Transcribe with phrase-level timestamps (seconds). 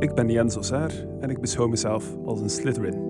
[0.00, 3.08] Ik ben Jens Ossaar en ik beschouw mezelf als een Slytherin.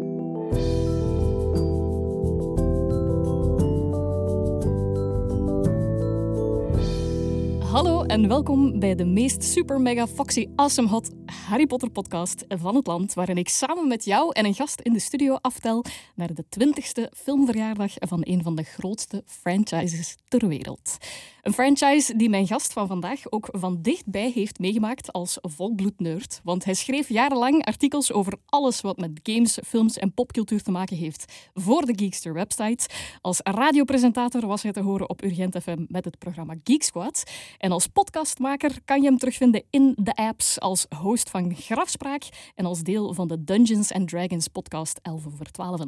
[7.59, 12.75] Hallo en welkom bij de meest super mega foxy awesome hot Harry Potter podcast van
[12.75, 15.85] het land, waarin ik samen met jou en een gast in de studio aftel
[16.15, 20.97] naar de 20ste filmverjaardag van een van de grootste franchises ter wereld.
[21.43, 26.41] Een franchise die mijn gast van vandaag ook van dichtbij heeft meegemaakt als volbloednerd.
[26.45, 30.97] Want hij schreef jarenlang artikels over alles wat met games, films en popcultuur te maken
[30.97, 32.89] heeft voor de Geekster website.
[33.21, 37.23] Als radiopresentator was hij te horen op Urgent FM met het programma Geek Squad.
[37.59, 42.65] En als podcastmaker kan je hem terugvinden in de apps als host van Grafspraak en
[42.65, 45.81] als deel van de Dungeons and Dragons podcast 11 over 12.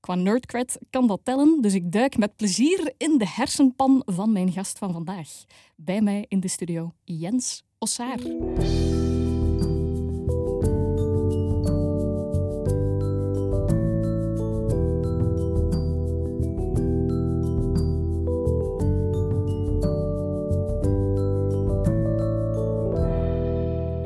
[0.00, 4.52] Qua nerdcred kan dat tellen, dus ik duik met plezier in de hersenpan van mijn
[4.52, 5.28] gast van vandaag.
[5.76, 8.18] Bij mij in de studio Jens Ossaar.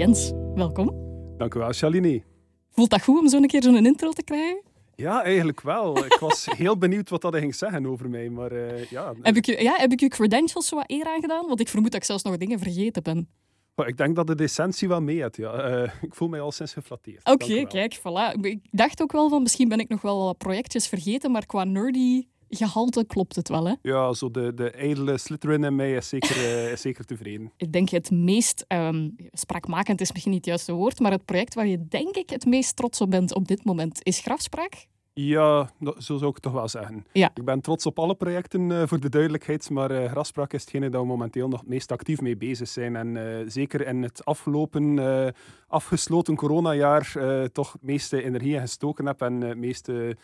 [0.01, 0.91] Jens, welkom.
[1.37, 2.25] Dank u wel, Shalini.
[2.71, 4.63] Voelt dat goed om zo'n keer zo'n intro te krijgen?
[4.95, 6.05] Ja, eigenlijk wel.
[6.05, 9.15] Ik was heel benieuwd wat dat ging zeggen over mij, maar uh, ja.
[9.23, 9.75] Heb ik, je, ja.
[9.77, 11.47] heb ik je credentials zo wat eer aangedaan?
[11.47, 13.29] Want ik vermoed dat ik zelfs nog dingen vergeten ben.
[13.75, 15.71] Oh, ik denk dat de essentie wel mee had, ja.
[15.71, 17.29] Uh, ik voel mij al sinds geflatteerd.
[17.29, 18.41] Oké, okay, kijk, voilà.
[18.41, 21.65] Ik dacht ook wel van, misschien ben ik nog wel wat projectjes vergeten, maar qua
[21.65, 23.75] nerdy gehalte klopt het wel, hè?
[23.83, 27.53] Ja, zo de, de edele Slytherin in mij is zeker, uh, is zeker tevreden.
[27.57, 31.55] Ik denk het meest um, spraakmakend is misschien niet het juiste woord, maar het project
[31.55, 34.89] waar je denk ik het meest trots op bent op dit moment is Grafspraak.
[35.13, 37.07] Ja, zo zou ik toch wel zeggen.
[37.13, 37.31] Ja.
[37.35, 40.89] Ik ben trots op alle projecten uh, voor de duidelijkheid, maar uh, Grafspraak is hetgene
[40.89, 42.97] dat we momenteel nog het meest actief mee bezig zijn.
[42.97, 45.35] En uh, zeker in het afgelopen,
[45.67, 47.13] afgesloten coronajaar
[47.53, 50.17] toch het meeste energie gestoken heb en het meeste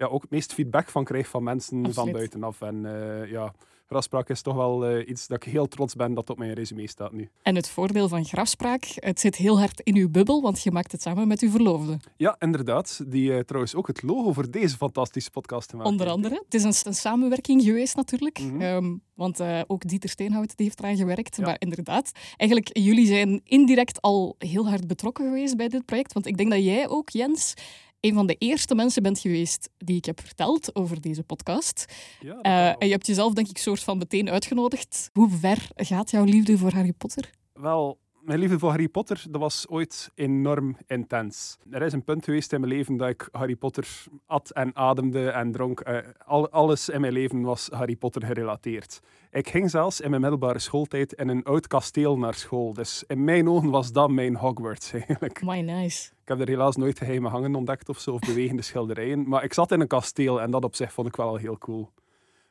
[0.00, 1.94] ja, ook het meest feedback van krijg van mensen Absoluut.
[1.94, 2.60] van buitenaf.
[2.60, 3.52] En uh, ja,
[3.86, 6.88] grafspraak is toch wel uh, iets dat ik heel trots ben dat op mijn resume
[6.88, 7.28] staat nu.
[7.42, 10.92] En het voordeel van grafspraak, het zit heel hard in uw bubbel, want je maakt
[10.92, 11.98] het samen met uw verloofde.
[12.16, 13.04] Ja, inderdaad.
[13.06, 16.42] Die uh, trouwens ook het logo voor deze fantastische podcast gemaakt Onder andere.
[16.44, 18.38] Het is een, een samenwerking geweest natuurlijk.
[18.38, 18.54] Mhm.
[18.54, 18.84] Mm -hmm.
[18.84, 21.36] um, want uh, ook Dieter Steenhout die heeft eraan gewerkt.
[21.36, 21.44] Ja.
[21.44, 26.12] Maar inderdaad, eigenlijk, jullie zijn indirect al heel hard betrokken geweest bij dit project.
[26.12, 27.54] Want ik denk dat jij ook, Jens,
[28.00, 31.84] een van de eerste mensen bent geweest die ik heb verteld over deze podcast.
[32.20, 35.10] Ja, uh, en je hebt jezelf, denk ik, soort van meteen uitgenodigd.
[35.12, 37.30] Hoe ver gaat jouw liefde voor Harry Potter?
[37.52, 37.98] Wel,
[38.30, 41.58] mijn liefde voor Harry Potter dat was ooit enorm intens.
[41.70, 43.88] Er is een punt geweest in mijn leven dat ik Harry Potter
[44.26, 45.88] at en ademde en dronk.
[45.88, 49.00] Uh, al, alles in mijn leven was Harry Potter gerelateerd.
[49.30, 52.74] Ik ging zelfs in mijn middelbare schooltijd in een oud kasteel naar school.
[52.74, 55.42] Dus in mijn ogen was dat mijn Hogwarts eigenlijk.
[55.42, 56.10] My nice.
[56.22, 59.28] Ik heb er helaas nooit geheime hangen ontdekt of zo, of bewegende schilderijen.
[59.28, 61.58] Maar ik zat in een kasteel en dat op zich vond ik wel al heel
[61.58, 61.90] cool.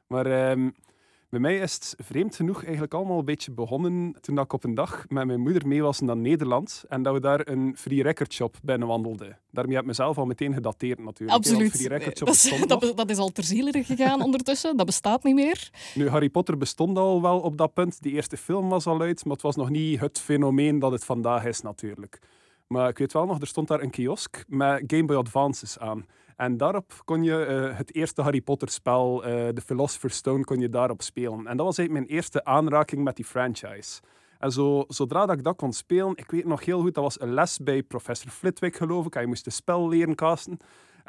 [0.08, 0.76] Maar um,
[1.30, 4.74] bij mij is het vreemd genoeg eigenlijk allemaal een beetje begonnen toen ik op een
[4.74, 8.34] dag met mijn moeder mee was naar Nederland en dat we daar een free record
[8.34, 9.38] shop binnen wandelden.
[9.52, 11.38] Daarmee heb ik mezelf al meteen gedateerd natuurlijk.
[11.38, 11.72] Absoluut.
[11.72, 14.78] Free record shop is, dat, is al ter ziele gegaan ondertussen.
[14.78, 15.70] Dat bestaat niet meer.
[15.96, 18.02] Nu, Harry Potter bestond al wel op dat punt.
[18.02, 21.06] Die eerste film was al uit, maar het was nog niet het fenomeen dat het
[21.06, 22.20] vandaag is natuurlijk.
[22.68, 26.06] Maar ik weet wel nog, er stond daar een kiosk met Game Boy Advances aan.
[26.40, 30.60] En daarop kon je uh, het eerste Harry Potter spel, uh, The Philosopher's Stone, kon
[30.60, 31.48] je daarop spelen.
[31.48, 34.02] En dat was eigenlijk mijn eerste aanraking met die franchise.
[34.40, 37.22] En zo, zodra dat ik dat kon spelen, ik weet nog heel goed, dat was
[37.22, 39.14] een les bij professor Flitwick, geloof ik.
[39.14, 40.58] Hij moest een spel leren casten.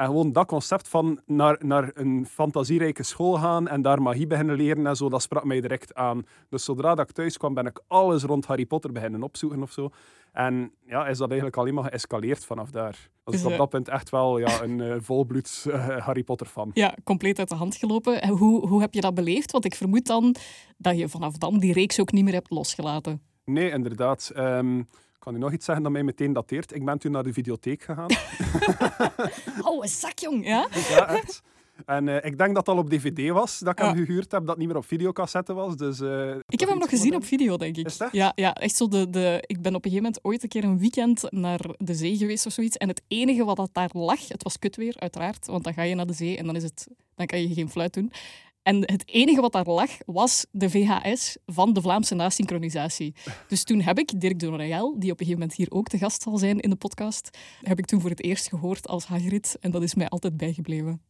[0.01, 4.57] En gewoon dat concept van naar, naar een fantasierijke school gaan en daar magie beginnen
[4.57, 6.27] leren en zo, dat sprak mij direct aan.
[6.49, 9.73] Dus zodra dat ik thuis kwam, ben ik alles rond Harry Potter beginnen opzoeken of
[9.73, 9.91] zo.
[10.33, 13.09] En ja, is dat eigenlijk alleen maar geëscaleerd vanaf daar.
[13.25, 16.71] Dus, dus op dat punt echt wel ja, een uh, volbloed uh, Harry Potter fan.
[16.75, 18.23] Ja, compleet uit de hand gelopen.
[18.23, 19.53] En hoe, hoe heb je dat beleefd?
[19.53, 20.35] Want ik vermoed dan
[20.77, 23.23] dat je vanaf dan die reeks ook niet meer hebt losgelaten.
[23.45, 24.33] Nee, inderdaad.
[24.37, 24.87] Um, ik
[25.21, 26.75] kan u nog iets zeggen dat mij meteen dateert.
[26.75, 28.11] Ik ben toen naar de videotheek gegaan.
[29.69, 30.69] oh, een zakjong, ja?
[30.91, 31.43] ja, echt.
[31.87, 34.47] En uh, ik denk dat het al op DVD was, dat ik hem gehuurd heb,
[34.47, 35.77] dat niet meer op videocassette was.
[35.77, 37.87] Dus, uh, ik heb hem nog gezien op video, denk ik.
[37.87, 38.13] Is dat?
[38.13, 39.45] Ja, ja, echt zo de, de...
[39.47, 42.47] Ik ben op een gegeven moment ooit een keer een weekend naar de zee geweest
[42.47, 42.77] of zoiets.
[42.77, 45.95] En het enige wat dat daar lag, het was kutweer, uiteraard, want dan ga je
[45.95, 48.13] naar de zee en dan, is het, dan kan je geen fluit doen.
[48.63, 53.15] En het enige wat daar lag, was de VHS van de Vlaamse nasynchronisatie.
[53.49, 55.99] Dus toen heb ik Dirk de Royal, die op een gegeven moment hier ook te
[55.99, 59.57] gast zal zijn in de podcast, heb ik toen voor het eerst gehoord als Hagrid.
[59.61, 61.03] En dat is mij altijd bijgebleven.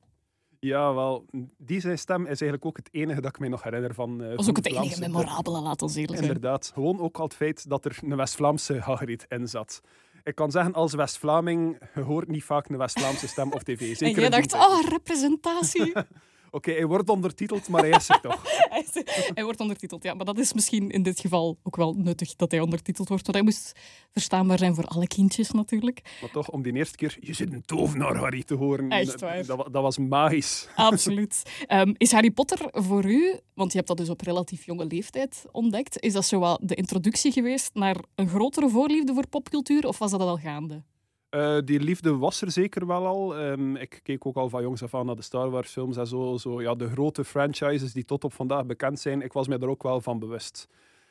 [0.60, 1.24] Ja, wel,
[1.58, 4.22] die zijn stem is eigenlijk ook het enige dat ik mij nog herinner van.
[4.22, 6.26] Uh, was ook het enige memorabele, laat ons eerlijk zijn.
[6.26, 6.70] Inderdaad.
[6.74, 9.80] Gewoon ook al het feit dat er een West-Vlaamse Hagrid in zat.
[10.22, 13.80] ik kan zeggen, als West-Vlaming, je hoort niet vaak een West-Vlaamse stem op tv.
[13.96, 15.92] Zeker en jij dacht, oh, representatie.
[16.50, 18.42] Oké, hij wordt ondertiteld, maar hij is er toch.
[18.70, 19.02] hij, is-
[19.34, 20.14] hij wordt ondertiteld, ja.
[20.14, 23.22] Maar dat is misschien in dit geval ook wel nuttig dat hij ondertiteld wordt.
[23.26, 23.72] Want hij moest
[24.12, 26.16] verstaanbaar zijn voor alle kindjes natuurlijk.
[26.20, 28.90] Maar toch, om die eerste keer, je zit een tovenaar, Harry, te horen.
[28.90, 29.46] Echt dat- waar.
[29.46, 30.68] Dat, dat was magisch.
[30.76, 31.42] Absoluut.
[31.66, 35.44] Ehm, is Harry Potter voor u, want je hebt dat dus op relatief jonge leeftijd
[35.52, 39.98] ontdekt, is dat zo wat de introductie geweest naar een grotere voorliefde voor popcultuur of
[39.98, 40.82] was dat al gaande?
[41.30, 43.36] Eh, die liefde was er zeker wel al.
[43.36, 46.06] Ehm, ik keek ook al van jongs af aan naar de Star Wars films en
[46.06, 46.36] zo.
[46.36, 49.22] zo ja, de grote franchises die tot op vandaag bekend zijn.
[49.22, 50.68] Ik was me er ook wel van bewust.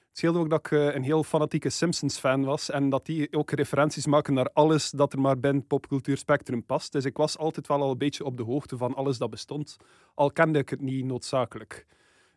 [0.10, 3.52] Het scheelde ook dat ik eh, een heel fanatieke Simpsons-fan was en dat die ook
[3.52, 6.92] referenties maken naar alles dat er maar binnen popcultuurspectrum past.
[6.92, 9.78] Dus ik was altijd wel al een beetje op de hoogte van alles dat bestond,
[10.14, 11.86] al kende ik het niet noodzakelijk.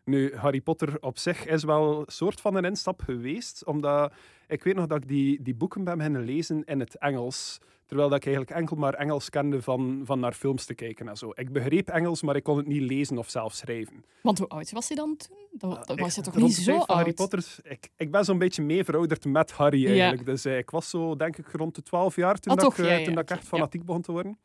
[0.05, 4.13] Nu, Harry Potter op zich is wel een soort van een instap geweest, omdat
[4.47, 8.09] ik weet nog dat ik die, die boeken ben beginnen lezen in het Engels, terwijl
[8.09, 11.29] dat ik eigenlijk enkel maar Engels kende van, van naar films te kijken en zo.
[11.33, 14.05] Ik begreep Engels, maar ik kon het niet lezen of zelf schrijven.
[14.21, 15.37] Want hoe oud was hij dan toen?
[15.51, 16.87] Dat, dat was je toch niet zo oud?
[16.87, 19.89] Harry Potter, ik, ik ben zo'n beetje mee verouderd met Harry Ja.
[19.89, 20.25] eigenlijk.
[20.25, 22.77] Dus eh, ik was zo, denk ik, rond de 12 jaar toen, Ah, dat, toch?
[22.77, 24.37] ik, eh, Ja, ja, toen dat ik echt fanatiek begon te worden.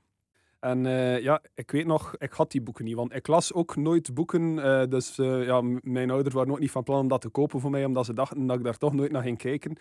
[0.61, 3.76] En eh, ja, ik weet nog, ik had die boeken niet, want ik las ook
[3.76, 4.56] nooit boeken.
[4.90, 7.85] dus ja, mijn ouders waren ook niet van plan om dat te kopen voor mij,
[7.85, 9.76] omdat ze dachten dat ik daar toch nooit naar ging kijken.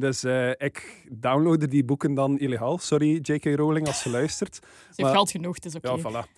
[0.00, 2.78] Dus eh, ik downloadde die boeken dan illegaal.
[2.78, 3.44] Sorry, J.K.
[3.44, 4.54] Rowling, als je luistert.
[4.54, 5.90] Ze heeft maar- geld genoeg, het is oké.
[5.90, 6.30] Ja, voilà.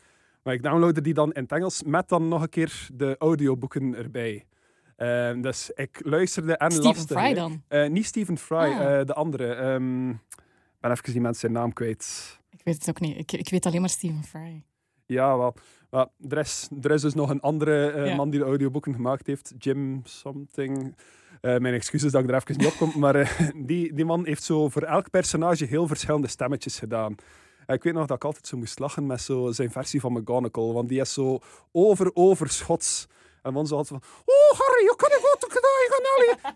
[0.43, 3.94] Maar ik downloadde die dan in het Engels met dan nog een keer de audioboeken
[3.97, 4.47] erbij.
[4.97, 7.62] Ehm, dus ik luisterde en Stephen Fry dan?
[7.69, 8.99] Eh, niet Stephen Fry, Ah.
[9.00, 9.44] eh, de andere.
[9.44, 12.38] Ik ben even die mensen zijn naam kwijt.
[12.50, 13.19] Ik weet het ook niet.
[13.19, 14.62] Ik, ik weet alleen maar Stephen Fry.
[15.06, 15.55] Ja, wel.
[15.91, 18.14] Maar er, is, er is dus nog een andere Ja.
[18.14, 19.55] man die de audioboeken gemaakt heeft.
[19.59, 20.97] Jim something.
[21.43, 22.93] Eh, mijn excuses dat ik er even niet op kom.
[23.00, 27.15] Maar eh, die, die man heeft zo voor elk personage heel verschillende stemmetjes gedaan.
[27.67, 30.12] En ik weet nog dat ik altijd zo moest lachen met zo zijn versie van
[30.12, 30.73] McGonagall.
[30.73, 31.39] Want die is zo
[31.73, 33.06] over, over Schots.
[33.43, 34.11] En dan zo altijd van...
[34.25, 36.53] Oh, Harry, je kan ik wat gedaan,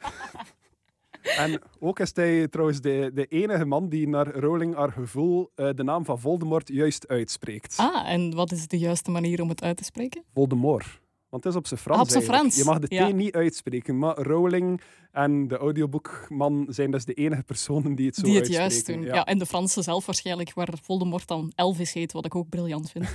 [1.36, 5.68] En ook is hij trouwens de, de enige man die naar Rowling haar gevoel eh,
[5.74, 7.76] de naam van Voldemort juist uitspreekt.
[7.76, 10.24] Ah, en wat is de juiste manier om het uit te spreken?
[10.34, 11.00] Voldemort.
[11.36, 11.98] Want het is op zijn Frans.
[11.98, 12.52] Ah, op zijn eigenlijk.
[12.52, 13.10] Frans, Je mag de ja.
[13.10, 13.98] T niet uitspreken.
[13.98, 14.80] Maar Rowling
[15.12, 18.68] en de audioboekman zijn dus de enige personen die het zo Die het uitspreken.
[18.68, 19.02] juist doen.
[19.02, 19.14] Ja.
[19.14, 22.90] Ja, en de Fransen zelf waarschijnlijk, waar Voldemort dan Elvis heet, wat ik ook briljant
[22.90, 23.06] vind.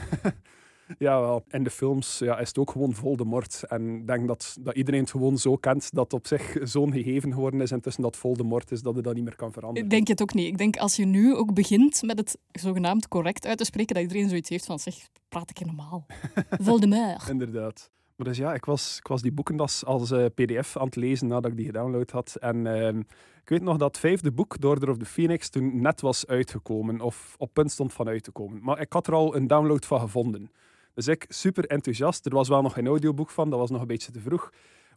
[0.97, 1.43] Jawel.
[1.49, 3.63] In de films ja, is het ook gewoon Voldemort.
[3.67, 7.33] En ik denk dat, dat iedereen het gewoon zo kent dat op zich zo'n gegeven
[7.33, 9.83] geworden is intussen dat Voldemort is, dat het dat niet meer kan veranderen.
[9.83, 10.47] Ik denk het ook niet.
[10.47, 14.03] Ik denk als je nu ook begint met het zogenaamd correct uit te spreken, dat
[14.03, 14.95] iedereen zoiets heeft van, zeg,
[15.29, 16.05] praat ik hier normaal?
[16.67, 17.29] Voldemort.
[17.29, 17.89] Inderdaad.
[18.23, 21.51] Dus ja, ik was, ik was die boekendas als eh, pdf aan het lezen nadat
[21.51, 22.35] ik die gedownload had.
[22.39, 22.99] En ehm,
[23.41, 26.27] ik weet nog dat het vijfde boek, The Order of the Phoenix, toen net was
[26.27, 27.01] uitgekomen.
[27.01, 28.63] Of op punt stond van uit te komen.
[28.63, 30.51] Maar ik had er al een download van gevonden.
[30.93, 32.25] Dus ik, super enthousiast.
[32.25, 34.49] Er was wel nog geen audioboek van, dat was nog een beetje te vroeg.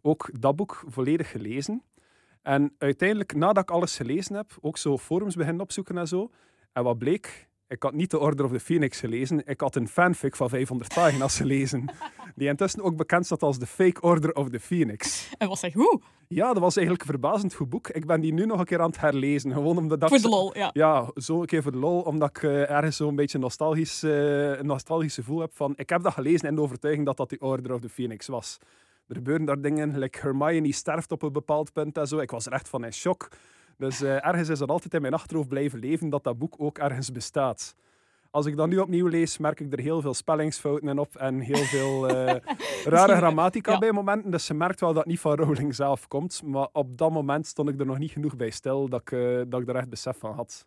[0.02, 1.82] Ook dat boek volledig gelezen.
[2.42, 6.30] En uiteindelijk, nadat ik alles gelezen heb, ook zo forums beginnen opzoeken en zo.
[6.72, 7.48] En wat bleek?
[7.74, 9.46] Ik had niet The Order of the Phoenix gelezen.
[9.46, 11.84] Ik had een fanfic van 500 pagina's gelezen.
[12.34, 15.30] Die intussen ook bekend staat als The Fake Order of the Phoenix.
[15.38, 16.00] En was hij hoe?
[16.28, 17.88] Ja, dat was eigenlijk een verbazend goed boek.
[17.88, 19.52] Ik ben die nu nog een keer aan het herlezen.
[19.52, 20.70] Gewoon omdat dat Voor de lol, ja.
[20.72, 22.00] Ja, zo een keer voor de lol.
[22.00, 25.72] Omdat ik eh, ergens zo'n beetje nostalgisch, eh, een nostalgisch gevoel heb van...
[25.76, 28.58] Ik heb dat gelezen in de overtuiging dat dat The Order of the Phoenix was.
[29.08, 32.18] Er gebeuren daar dingen, like Hermione sterft op een bepaald punt en zo.
[32.18, 33.28] Ik was er echt van in shock.
[33.76, 36.78] Dus eh, ergens is er altijd in mijn achterhoofd blijven leven dat dat boek ook
[36.78, 37.74] ergens bestaat.
[38.30, 41.40] Als ik dat nu opnieuw lees, merk ik er heel veel spellingsfouten in op en
[41.40, 42.36] heel veel eh,
[42.94, 43.78] rare grammatica ja.
[43.78, 44.30] bij momenten.
[44.30, 46.42] Dus ze merkt wel dat het niet van Rowling zelf komt.
[46.44, 49.40] Maar op dat moment stond ik er nog niet genoeg bij stil dat ik, eh,
[49.46, 50.66] dat ik er echt besef van had.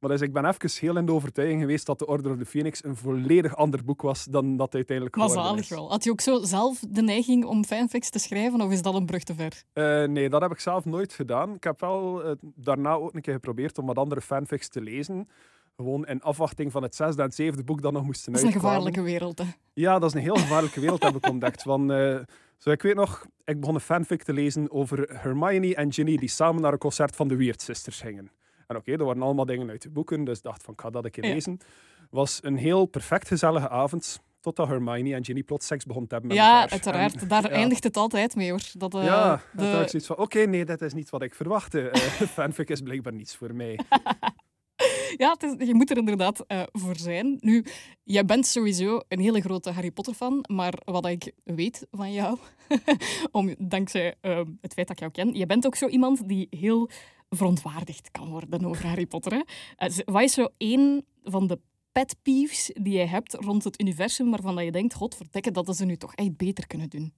[0.00, 2.44] Maar dus ik ben even heel in de overtuiging geweest dat The Order of the
[2.44, 5.90] Phoenix een volledig ander boek was dan dat uiteindelijk Maar geworden zalig wel.
[5.90, 9.06] Had je ook zo zelf de neiging om fanfics te schrijven, of is dat een
[9.06, 9.62] brug te ver?
[9.72, 11.54] Eh, nee, dat heb ik zelf nooit gedaan.
[11.54, 15.28] Ik heb wel eh, daarna ook een keer geprobeerd om wat andere fanfics te lezen.
[15.76, 18.60] Gewoon in afwachting van het zesde en zevende boek dat nog moesten Dat is een
[18.60, 19.44] gevaarlijke wereld, hè.
[19.72, 21.64] Ja, dat is een heel gevaarlijke wereld, heb ik ontdekt.
[21.64, 22.18] Want, eh,
[22.58, 26.28] zo, ik weet nog, ik begon een fanfic te lezen over Hermione en Ginny die
[26.28, 28.30] samen naar een concert van de Weird Sisters gingen.
[28.70, 30.90] En oké, dat waren allemaal dingen uit de boeken, dus ik dacht van, ik ga
[30.90, 31.32] dat een keer Ja.
[31.32, 31.58] lezen.
[32.10, 36.28] was een heel perfect gezellige avond, totdat Hermione en Ginny plots seks begon te hebben
[36.28, 36.70] met Ja, elkaar.
[36.70, 37.14] uiteraard.
[37.22, 37.48] En- Daar ja.
[37.48, 38.60] eindigt het altijd mee, hoor.
[38.72, 41.34] Dat, eh, ja, de- had ik zoiets van, oké, nee, dat is niet wat ik
[41.34, 41.88] verwachtte.
[41.90, 42.00] Eh,
[42.38, 43.78] fanfic is blijkbaar niets voor mij.
[45.16, 47.36] Ja, is- je moet er inderdaad eh, voor zijn.
[47.40, 47.64] Nu,
[48.02, 52.38] jij bent sowieso een hele grote Harry Potter-fan, maar wat ik weet van jou,
[53.32, 56.46] om, dankzij eh, het feit dat ik jou ken, je bent ook zo iemand die
[56.50, 56.88] heel
[57.30, 59.32] verontwaardigd kan worden over Harry Potter.
[59.32, 59.42] Hè?
[60.04, 61.60] Wat is zo één van de
[61.92, 65.84] pet peeves die je hebt rond het universum waarvan dat je denkt, godverdikke, dat ze
[65.84, 67.12] nu toch echt beter kunnen doen?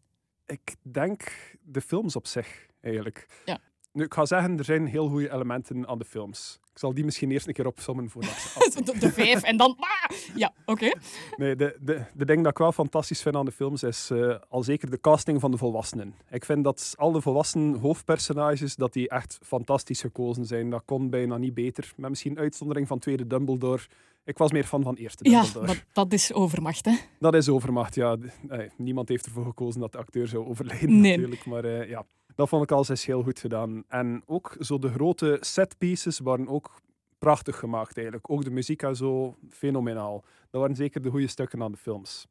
[0.46, 1.22] Ik denk
[1.62, 3.42] de films op zich, eigenlijk.
[3.44, 3.60] Ja.
[3.92, 6.60] Nu, ik ga zeggen, er zijn heel goede elementen aan de films.
[6.72, 8.34] Ik zal die misschien eerst een keer opzommen voordat
[8.72, 9.76] ze de, de vijf en dan...
[9.78, 10.16] Ah!
[10.34, 10.90] Ja, oké.
[11.36, 14.34] Nee, de, de, de ding dat ik wel fantastisch vind aan de films is uh,
[14.48, 16.14] al zeker de casting van de volwassenen.
[16.30, 20.70] Ik vind dat al de volwassen hoofdpersonages dat die echt fantastisch gekozen zijn.
[20.70, 21.92] Dat kon bijna niet beter.
[21.96, 23.82] Met misschien uitzondering van tweede Dumbledore.
[24.24, 25.66] Ik was meer fan van eerste Dumbledore.
[25.66, 26.94] Ja, dat, dat is overmacht, hè?
[27.18, 28.16] Dat is overmacht, ja.
[28.48, 31.16] Nee, niemand heeft ervoor gekozen dat de acteur zou overlijden, nee.
[31.16, 31.46] natuurlijk.
[31.46, 33.84] Maar uh, ja, dat vond ik al eens heel goed gedaan.
[33.88, 36.80] En ook zo de grote setpieces waren ook
[37.18, 38.30] prachtig gemaakt eigenlijk.
[38.30, 40.24] Ook de muziek en zo, fenomenaal.
[40.50, 42.26] Dat waren zeker de goede stukken aan de films.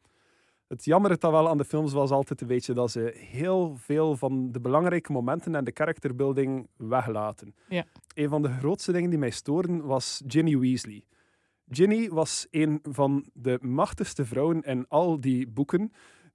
[0.68, 4.16] Het jammer dat wel aan de films was altijd een beetje dat ze heel veel
[4.16, 7.56] van de belangrijke momenten en de characterbuilding weglaten.
[7.68, 7.86] Ja.
[8.14, 11.04] Een van de grootste dingen die mij storen was Ginny Weasley.
[11.70, 15.92] Ginny was een van de machtigste vrouwen in al die boeken.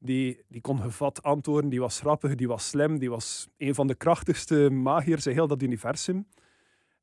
[0.06, 3.86] Die, die kon gevat antwoorden, die was grappig, die was slim, die was een van
[3.86, 6.26] de krachtigste magiërs in heel dat universum.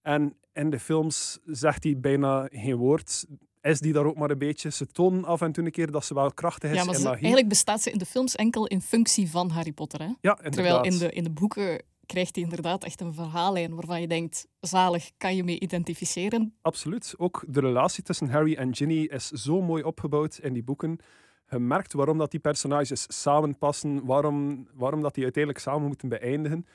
[0.02, 3.26] En in de films zegt hij bijna geen woord.
[3.62, 4.72] Is die daar ook maar een beetje?
[4.72, 7.12] Ze tonen af en toe een keer dat ze wel krachtig is ja, maar.
[7.12, 10.00] Eigenlijk bestaat ze in de films enkel in functie van Harry Potter.
[10.00, 10.06] Hè?
[10.06, 10.54] Ja, inderdaad.
[10.54, 14.48] Terwijl in de, in de boeken krijgt hij inderdaad echt een verhaallijn waarvan je denkt,
[14.60, 16.54] zalig, kan je mee identificeren?
[16.62, 17.14] Absoluut.
[17.18, 21.00] Ook de relatie tussen Harry en Ginny is zo mooi opgebouwd in die boeken.
[21.54, 26.66] Je merkt waarom dat die personages samenpassen, waarom, waarom dat die uiteindelijk samen moeten beëindigen.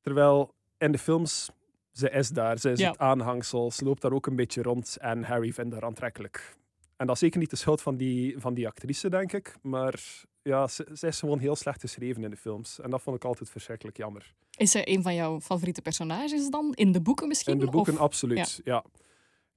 [0.00, 1.50] Terwijl in de films
[1.92, 2.90] ze is daar, ze is Ja.
[2.90, 6.56] het aanhangsel, ze loopt daar ook een beetje rond en Harry vindt haar aantrekkelijk.
[6.96, 10.00] En dat is zeker niet de schuld van die, van die actrice, denk ik, maar
[10.42, 12.80] ja, ze, ze is gewoon heel slecht geschreven in de films.
[12.80, 14.34] En dat vond ik altijd verschrikkelijk jammer.
[14.56, 16.72] Is zij een van jouw favoriete personages dan?
[16.74, 17.52] In de boeken misschien?
[17.52, 18.84] In de boeken Of- absoluut, ja.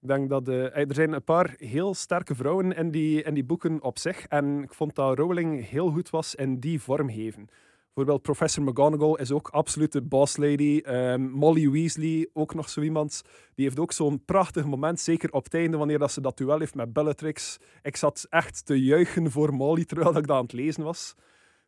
[0.01, 3.43] Ik denk dat eh, er zijn een paar heel sterke vrouwen in die, in die
[3.43, 4.25] boeken op zich.
[4.27, 7.47] En ik vond dat Rowling heel goed was in die vormgeven.
[7.85, 10.79] Bijvoorbeeld Professor McGonagall is ook absoluut de boss lady.
[10.83, 13.21] Ehm, Molly Weasley, ook nog zo iemand.
[13.55, 16.59] Die heeft ook zo'n prachtig moment, zeker op het einde, wanneer dat ze dat duel
[16.59, 17.57] heeft met Bellatrix.
[17.81, 21.15] Ik zat echt te juichen voor Molly, terwijl ik dat aan het lezen was.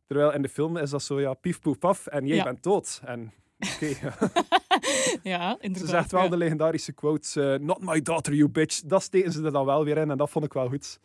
[0.05, 2.43] Terwijl in de film is dat zo, ja, pief, poef, paf, en jij Ja.
[2.43, 3.01] bent dood.
[3.05, 3.31] En
[3.75, 4.13] oké,
[5.24, 5.89] Ja, ze inderdaad.
[5.89, 6.29] zegt wel ja.
[6.29, 8.82] de legendarische quote: eh, Not my daughter, you bitch.
[8.82, 11.00] Dat steken ze er dan wel weer in en dat vond ik wel goed.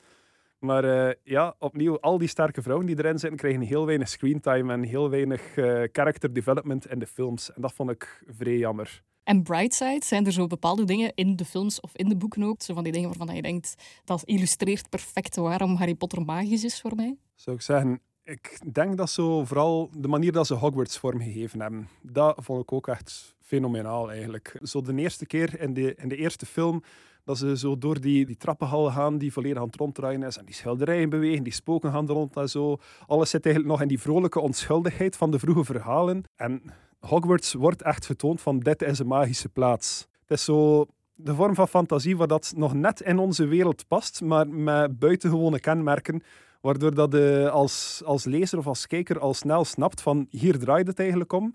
[0.59, 4.73] Maar eh, ja, opnieuw, al die sterke vrouwen die erin zitten, krijgen heel weinig screentime
[4.73, 7.53] en heel weinig eh, character development in de films.
[7.53, 9.03] En dat vond ik vrij jammer.
[9.25, 12.63] En Brightside, zijn er zo bepaalde dingen in de films of in de boeken ook?
[12.63, 13.75] Zo van die dingen waarvan je denkt,
[14.05, 17.17] dat illustreert perfect waarom Harry Potter magisch is voor mij?
[17.35, 21.89] Zou ik zeggen, ik denk dat zo vooral de manier dat ze Hogwarts vormgegeven hebben,
[22.03, 24.59] dat vond ik ook echt fenomenaal eigenlijk.
[24.63, 26.83] Zo de eerste keer in de, in de eerste film
[27.25, 30.45] dat ze zo door die, die trappenhal gaan die volledig aan het ronddraaien is en
[30.45, 32.79] die schilderijen bewegen, die spoken gaan rond en zo.
[33.07, 36.23] Alles zit eigenlijk nog in die vrolijke onschuldigheid van de vroege verhalen.
[36.37, 36.63] En
[37.01, 40.07] Hogwarts wordt echt getoond van dit is een magische plaats.
[40.21, 44.21] Het is zo de vorm van fantasie waar dat nog net in onze wereld past,
[44.21, 46.23] maar met buitengewone kenmerken
[46.61, 50.87] Waardoor dat je als, als lezer of als kijker al snel snapt van hier draait
[50.87, 51.55] het eigenlijk om.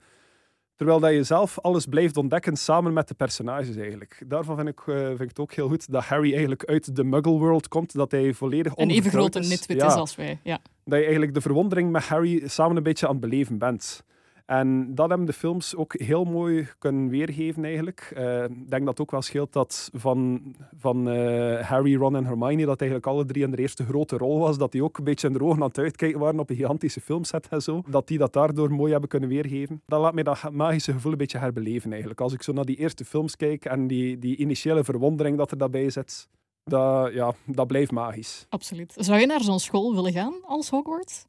[0.75, 4.23] Terwijl dat je zelf alles blijft ontdekken samen met de personages eigenlijk.
[4.27, 7.03] Daarvan vind ik, eh, vind ik het ook heel goed dat Harry eigenlijk uit de
[7.03, 7.93] muggle world komt.
[7.93, 10.39] Dat hij volledig Een even grote nitwit Ja, is als wij.
[10.43, 10.59] Ja.
[10.85, 14.03] Dat je eigenlijk de verwondering met Harry samen een beetje aan het beleven bent.
[14.45, 18.11] En dat hebben de films ook heel mooi kunnen weergeven eigenlijk.
[18.15, 20.41] Eh, Ik denk dat ook wel scheelt dat van,
[20.77, 24.39] van eh, Harry, Ron en Hermione dat eigenlijk alle drie in de eerste grote rol
[24.39, 24.57] was.
[24.57, 27.01] Dat die ook een beetje in de ogen aan het uitkijken waren op een gigantische
[27.01, 27.81] filmset en zo.
[27.87, 29.81] Dat die dat daardoor mooi hebben kunnen weergeven.
[29.85, 32.21] Dat laat mij dat magische gevoel een beetje herbeleven eigenlijk.
[32.21, 35.57] Als ik zo naar die eerste films kijk en die, die initiële verwondering dat er
[35.57, 36.27] daarbij zit.
[36.63, 38.45] Dat, ja, dat blijft magisch.
[38.49, 38.93] Absoluut.
[38.97, 41.25] Zou je naar zo'n school willen gaan als Hogwarts?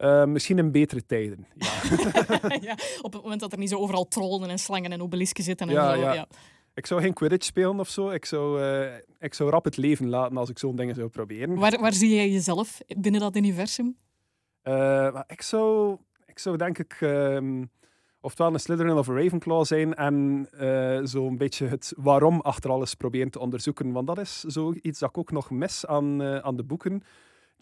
[0.00, 1.46] Eh, misschien in betere tijden.
[1.56, 1.72] Ja.
[2.68, 5.68] ja, op het moment dat er niet zo overal trollen en slangen en obelisken zitten
[5.68, 6.00] en Ja, zo.
[6.00, 6.26] ja.
[6.74, 8.10] Ik zou geen Quidditch spelen of zo.
[8.10, 11.54] Ik zou, eh, ik zou rap het leven laten als ik zo'n dingen zou proberen.
[11.54, 13.96] Waar, waar zie jij jezelf binnen dat universum?
[14.62, 14.72] Eh,
[15.12, 17.64] maar ik, zou, ik zou denk ik ehm,
[18.20, 22.94] oftewel een Slytherin of een Ravenclaw zijn en eh, zo'n beetje het waarom achter alles
[22.94, 23.92] proberen te onderzoeken.
[23.92, 27.02] Want dat is zoiets dat ik ook nog mis aan, aan de boeken.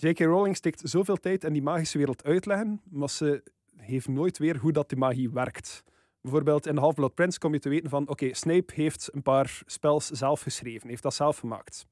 [0.01, 0.19] J.K.
[0.19, 3.43] Rowling steekt zoveel tijd in die magische wereld uitleggen, maar ze
[3.77, 5.85] heeft nooit weer hoe dat die magie werkt.
[6.21, 10.07] Bijvoorbeeld in Half-Blood Prince kom je te weten van oké, Snape heeft een paar spels
[10.07, 11.87] zelf geschreven, heeft dat zelf gemaakt.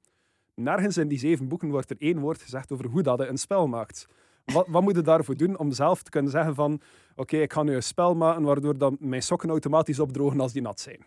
[0.54, 3.38] Nergens in die zeven boeken wordt er één woord gezegd over hoe dat je een
[3.38, 4.06] spel maakt.
[4.44, 6.80] Wat, wat moet je daarvoor doen om zelf te kunnen zeggen van
[7.16, 10.62] oké, ik ga nu een spel maken waardoor dan mijn sokken automatisch opdrogen als die
[10.62, 11.06] nat zijn.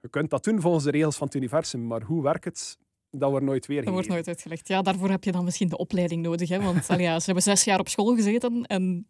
[0.00, 2.78] je kunt dat doen volgens de regels van het universum, maar hoe werkt het?
[3.16, 4.68] Dat wordt nooit weer Dat wordt nooit uitgelegd.
[4.68, 6.48] Ja, daarvoor heb je dan misschien de opleiding nodig.
[6.48, 6.62] Hè?
[6.62, 9.06] Want allee, ja, ze hebben zes jaar op school gezeten en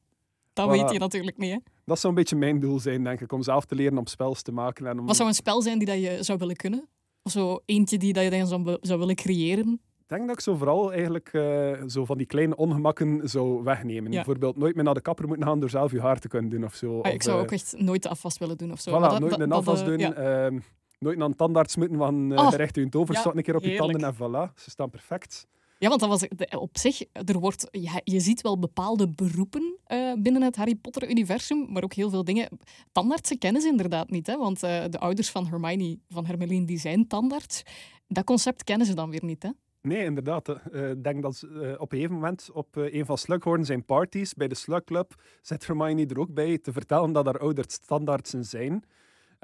[0.52, 0.70] dat Voilà.
[0.70, 1.50] weet je natuurlijk niet.
[1.52, 1.58] Hè?
[1.84, 4.42] Dat zou een beetje mijn doel zijn, denk ik, om zelf te leren om spels
[4.42, 4.86] te maken.
[4.86, 5.06] En om...
[5.06, 6.88] Wat zou een spel zijn die dat je zou willen kunnen?
[7.22, 9.80] Of zo eentje die dat je dan zou, zou willen creëren?
[9.98, 14.10] Ik denk dat ik zo vooral eigenlijk eh, zo van die kleine ongemakken zou wegnemen.
[14.10, 14.16] Ja.
[14.16, 16.64] Bijvoorbeeld nooit meer naar de kapper moeten gaan door zelf je haar te kunnen doen
[16.64, 17.00] of zo.
[17.00, 18.90] Ah, ik Of, zou eh, ook echt nooit de afwas willen doen of zo.
[18.90, 19.98] Voilà, dat- nooit dat- een afwas eh, doen.
[19.98, 20.12] ja.
[20.12, 20.58] ehm,
[21.04, 23.62] nooit naar een tandarts moeten van uh, Oh, recht je toverstok ja, een keer op
[23.62, 25.46] je tanden en voilà, ze staan perfect.
[25.78, 30.12] Ja, want dat was op zich, er wordt, ja, je ziet wel bepaalde beroepen eh,
[30.18, 32.48] binnen het Harry Potter-universum, maar ook heel veel dingen.
[32.92, 36.78] Tandartsen kennen ze inderdaad niet, hè, want eh, de ouders van Hermione, van Hermeline, die
[36.78, 37.62] zijn tandarts.
[38.08, 39.48] Dat concept kennen ze dan weer niet, hè?
[39.80, 40.48] Nee, inderdaad.
[40.48, 44.48] Ik denk dat ze, op een gegeven moment op een van Slughorn zijn parties bij
[44.48, 48.84] de Slug Club zit Hermione er ook bij te vertellen dat haar ouders standaardsen zijn.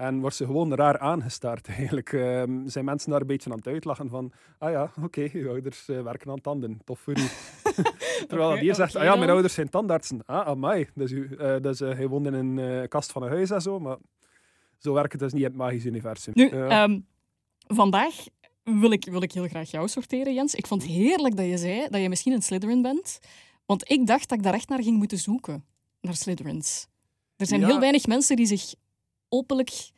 [0.00, 2.12] En wordt ze gewoon raar aangestaard eigenlijk.
[2.12, 5.88] Ehm, zijn mensen daar een beetje aan het uitlachen van ah ja, oké, je ouders
[5.88, 6.80] eh, werken aan tanden.
[6.84, 7.22] Tof voor u.
[8.28, 10.22] Terwijl Oké, die zegt, ah ja, mijn ouders zijn tandartsen.
[10.26, 10.88] Ah, amai.
[10.94, 13.96] Dus, u, eh, dus hij woont in een kast van een huis en zo, maar
[14.78, 16.32] zo werkt het dus niet in het magisch universum.
[16.36, 17.00] Nu, ehm,
[17.66, 18.14] vandaag
[18.64, 20.54] wil ik, wil ik heel graag jou sorteren, Jens.
[20.54, 23.18] Ik vond het heerlijk dat je zei dat je misschien een Slytherin bent.
[23.66, 25.64] Want ik dacht dat ik daar echt naar ging moeten zoeken.
[26.00, 26.86] Naar Slytherins.
[27.36, 27.66] Er zijn Ja.
[27.66, 28.74] heel weinig mensen die zich
[29.30, 29.90] openlijk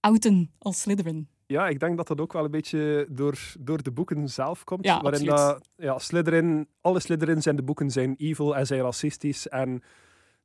[0.00, 1.28] outen als Slytherin.
[1.46, 4.84] Ja, ik denk dat dat ook wel een beetje door, door de boeken zelf komt.
[4.84, 9.48] Ja, waarin dat, ja, Slytherin, alle Slytherins in de boeken zijn evil en zijn racistisch.
[9.48, 9.82] En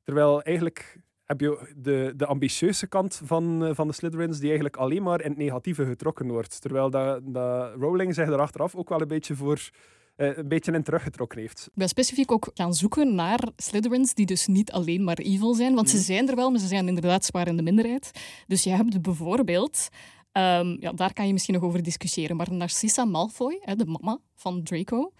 [0.03, 4.77] terwijl eigenlijk heb je de, de ambitieuze kant van, eh, van de Slytherins die eigenlijk
[4.77, 6.61] alleen maar in het negatieve getrokken wordt.
[6.61, 9.69] Terwijl dat, dat Rowling zich er achteraf ook wel een beetje voor
[10.17, 11.65] eh, een beetje in teruggetrokken heeft.
[11.65, 15.75] Ik ben specifiek ook gaan zoeken naar Slytherins die dus niet alleen maar evil zijn.
[15.75, 18.11] Want ze zijn er wel, maar ze zijn inderdaad zwaar in de minderheid.
[18.47, 19.87] Dus je hebt bijvoorbeeld...
[20.31, 22.35] ehm, ja, daar kan je misschien nog over discussiëren.
[22.35, 25.13] Maar Narcissa Malfoy, hè, de mama van Draco,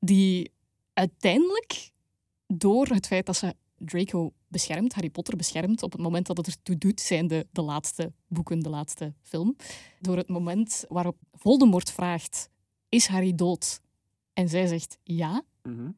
[0.00, 0.52] die
[0.92, 1.90] uiteindelijk
[2.46, 6.46] door het feit dat ze Draco beschermt, Harry Potter beschermt, op het moment dat het
[6.46, 9.56] ertoe doet, zijn de, de laatste boeken, de laatste film.
[10.00, 12.48] Door het moment waarop Voldemort vraagt,
[12.88, 13.80] is Harry dood?
[14.40, 15.42] En zij zegt ja.
[15.62, 15.90] Mhm.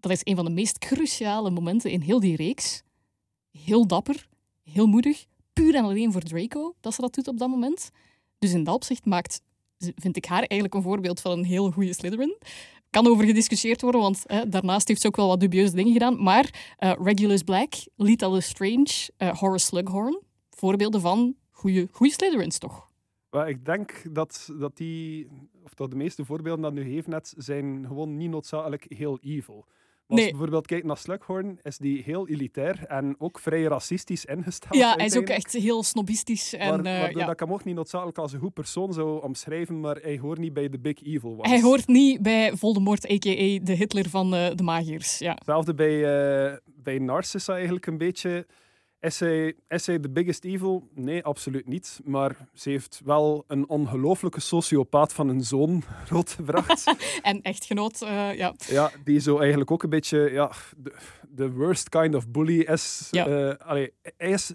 [0.00, 2.82] Dat is een van de meest cruciale momenten in heel die reeks.
[3.50, 4.28] Heel dapper,
[4.62, 7.90] heel moedig, puur en alleen voor Draco dat ze dat doet op dat moment.
[8.38, 9.40] Dus in dat opzicht maakt,
[9.78, 12.36] vind ik haar eigenlijk een voorbeeld van een heel goede Slytherin.
[12.90, 16.22] Kan over gediscussieerd worden, want hè, daarnaast heeft ze ook wel wat dubieuze dingen gedaan.
[16.22, 22.85] Maar eh, Regulus Black, Lita Lestrange, eh Horace Slughorn, voorbeelden van goede, goede Slytherins toch?
[23.36, 25.28] Maar ik denk dat, dat die,
[25.64, 29.64] of dat de meeste voorbeelden dat nu heeft net, zijn gewoon niet noodzakelijk heel evil.
[30.06, 34.24] Maar Als je bijvoorbeeld kijkt naar Slughorn, is die heel elitair en ook vrij racistisch
[34.24, 34.74] ingesteld.
[34.74, 36.52] Ja, hij is ook echt heel snobistisch.
[36.52, 37.24] En, eh, ja.
[37.24, 40.38] dat ik hem ook niet noodzakelijk als een goed persoon zou omschrijven, maar hij hoort
[40.38, 41.50] niet bij de big evil ones.
[41.50, 43.64] Hij hoort niet bij Voldemort, a.k.a.
[43.64, 45.18] de Hitler van eh, de magiërs.
[45.18, 45.32] Ja.
[45.34, 48.46] Hetzelfde bij, eh, bij Narcissa eigenlijk een beetje.
[49.06, 50.88] Is zij, is zij de biggest evil?
[50.94, 52.00] Nee, absoluut niet.
[52.04, 56.84] Maar ze heeft wel een ongelooflijke sociopaat van een zoon grootgebracht.
[57.22, 58.54] En echtgenoot, eh, ja.
[58.68, 60.94] Ja, die zo eigenlijk ook een beetje ja, de,
[61.28, 63.08] de worst kind of bully is.
[63.10, 63.26] Ja.
[63.26, 64.52] Eh, allee, hij is.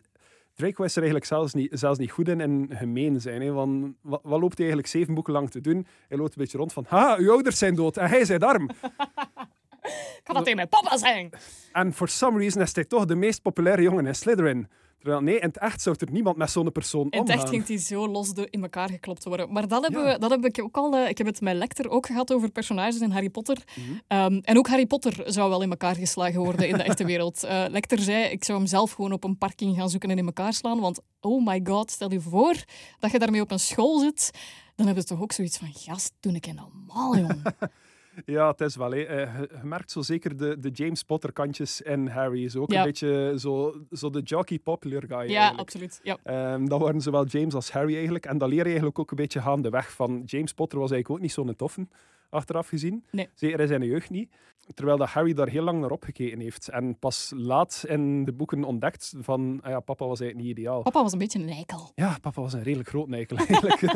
[0.54, 3.42] Draco is er eigenlijk zelfs niet, zelfs niet goed in en gemeen zijn.
[3.42, 3.52] Hè?
[3.52, 5.88] Want wat, wat loopt hij eigenlijk zeven boeken lang te doen?
[6.08, 8.70] Hij loopt een beetje rond van, ha, uw ouders zijn dood en hij is arm.
[10.24, 11.30] Kan dat tegen mijn papa zijn?
[11.72, 14.68] en for some reason is hij toch de meest populaire jongen in Slytherin.
[15.00, 17.38] Terwijl, nee, in het echt zou er niemand met zo'n persoon In het omgaan.
[17.38, 19.52] echt ging hij zo los door in elkaar geklopt worden.
[19.54, 20.14] Maar dat, hebben Ja.
[20.14, 20.96] we, dat heb ik ook al...
[20.96, 23.58] eh, ik heb het met Lecter ook gehad over personages in Harry Potter.
[23.76, 23.92] Mhm.
[24.08, 27.44] Ehm, en ook Harry Potter zou wel in elkaar geslagen worden in de echte wereld.
[27.44, 30.26] Eh Lecter zei, ik zou hem zelf gewoon op een parking gaan zoeken en in
[30.26, 30.80] elkaar slaan.
[30.80, 32.56] Want, oh my god, stel je voor
[33.00, 34.32] dat je daarmee op een school zit.
[34.76, 37.42] Dan hebben ze toch ook zoiets van, gast, doe ik normaal, jong.
[38.26, 38.92] Ja, het is wel.
[38.92, 39.02] Hè.
[39.04, 42.50] Eh, Je, merkt zo zeker de, de James Potter kantjes in Harry.
[42.50, 42.80] Zo ook Ja.
[42.80, 45.18] een beetje zo, zo de jockey popular guy.
[45.18, 45.60] ja, eigenlijk.
[45.60, 46.00] absoluut.
[46.04, 46.18] Ja.
[46.24, 48.26] Ehm, dat waren zowel James als Harry eigenlijk.
[48.26, 50.22] En dat leer je eigenlijk ook een beetje gaandeweg van.
[50.26, 51.88] James Potter was eigenlijk ook niet zo'n toffe,
[52.32, 53.06] achteraf gezien.
[53.12, 53.30] Nee.
[53.34, 54.30] Zeker in zijn jeugd niet.
[54.74, 56.68] Terwijl dat Harry daar heel lang naar opgekeken heeft.
[56.68, 60.82] En pas laat in de boeken ontdekt van, ah ja, papa was eigenlijk niet ideaal.
[60.82, 61.92] Papa was een beetje een eikel.
[61.96, 63.82] Ja, papa was een redelijk groot eikel eigenlijk.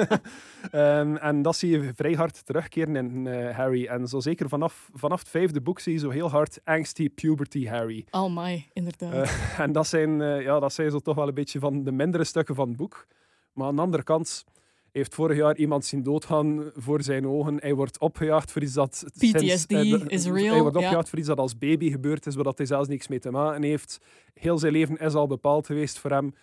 [0.71, 3.86] Ehm, en dat zie je vrij hard terugkeren in eh, Harry.
[3.86, 7.67] En zo zeker vanaf, vanaf het vijfde boek zie je zo heel hard angsty puberty
[7.67, 8.06] Harry.
[8.12, 9.13] Oh my, inderdaad.
[9.13, 11.91] Eh, en dat zijn, eh, ja, dat zijn zo toch wel een beetje van de
[11.91, 13.08] mindere stukken van het boek.
[13.54, 14.45] Maar aan de andere kant
[14.97, 17.58] heeft vorig jaar iemand zien doodgaan voor zijn ogen.
[17.60, 19.03] Hij wordt opgejaagd voor iets dat...
[19.15, 19.71] sinds- PTSD
[20.08, 20.81] is Hij wordt ja.
[20.81, 23.31] opgejaagd voor iets dat als baby gebeurd is, waar dat hij zelfs niks mee te
[23.31, 23.99] maken heeft.
[24.34, 26.34] Heel zijn leven is al bepaald geweest voor hem.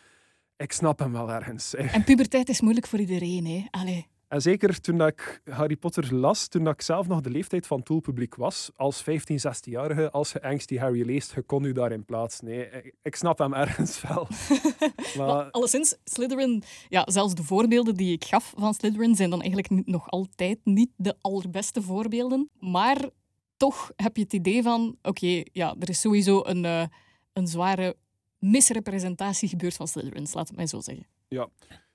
[0.56, 1.74] ik snap hem wel ergens.
[1.74, 3.64] En puberteit is moeilijk voor iedereen, hè?
[3.70, 4.06] Allee.
[4.32, 7.66] En zeker toen dat ik Harry Potter las, toen dat ik zelf nog de leeftijd
[7.66, 11.72] van toolpubliek was, als 15, 16-jarige, als je Angst die Harry leest, je kon u
[11.72, 12.44] daarin plaatsen.
[12.44, 14.28] Nee, ik, snap hem ergens wel.
[15.16, 15.26] maar...
[15.26, 19.86] maar alleszins, Slytherin, ja, zelfs de voorbeelden die ik gaf van Slytherin zijn dan eigenlijk
[19.86, 22.50] nog altijd niet de allerbeste voorbeelden.
[22.58, 23.08] Maar
[23.56, 26.84] toch heb je het idee van, oké, ja, er is sowieso een, uh,
[27.32, 27.96] een zware
[28.38, 31.06] misrepresentatie gebeurd van Slytherins, laat het mij zo zeggen.
[31.28, 31.48] Ja,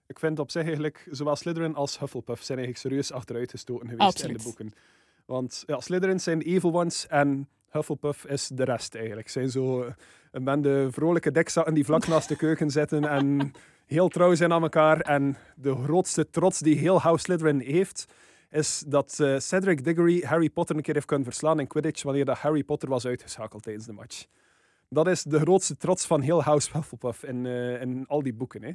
[0.07, 4.31] ik vind op zich eigenlijk, zowel Slytherin als Hufflepuff zijn eigenlijk serieus achteruitgestoten geweest Absoluut.
[4.31, 4.73] in de boeken.
[5.25, 9.29] Want ja, Slytherin zijn evil ones en Hufflepuff is de rest eigenlijk.
[9.29, 9.93] Zijn zo
[10.31, 13.51] een bende vrolijke dekzakken die vlak naast de keuken zitten en
[13.85, 14.99] heel trouw zijn aan elkaar.
[14.99, 18.05] En de grootste trots die heel House Slytherin heeft,
[18.49, 22.25] is dat uh, Cedric Diggory Harry Potter een keer heeft kunnen verslaan in Quidditch wanneer
[22.25, 24.25] dat Harry Potter was uitgeschakeld tijdens de match.
[24.89, 28.63] Dat is de grootste trots van heel House Hufflepuff in, uh, in al die boeken.
[28.63, 28.71] Hè.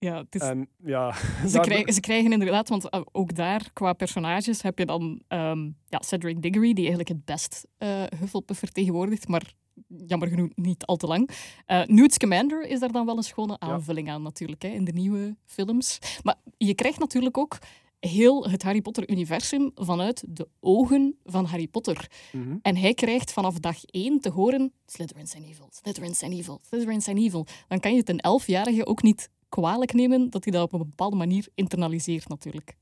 [0.00, 0.40] Ja, het is...
[0.40, 1.12] en, ja,
[1.48, 5.76] ze, krijgen, ze krijgen inderdaad, want eh, ook daar qua personages heb je dan um,
[5.88, 9.52] ja, Cedric Diggory, die eigenlijk het best uh, Hufflepuff vertegenwoordigt, maar
[9.86, 11.30] jammer genoeg niet al te lang.
[11.66, 14.92] Uh, Newt Scamander is daar dan wel een schone aanvulling aan natuurlijk, hè, in de
[14.92, 15.98] nieuwe films.
[16.22, 17.58] Maar je krijgt natuurlijk ook
[17.98, 22.10] heel het Harry Potter-universum vanuit de ogen van Harry Potter.
[22.32, 22.56] Mhm.
[22.62, 27.02] En hij krijgt vanaf dag één te horen: Slytherin zijn evil, Slytherin zijn evil, Slytherin
[27.02, 27.46] zijn evil.
[27.68, 30.88] Dan kan je het een elfjarige ook niet kwalijk nemen dat hij dat op een
[30.88, 32.76] bepaalde manier internaliseert, natuurlijk.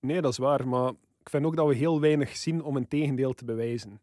[0.00, 0.68] Nee, dat is waar.
[0.68, 0.90] Maar
[1.20, 4.00] ik vind ook dat we heel weinig zien om een tegendeel te bewijzen.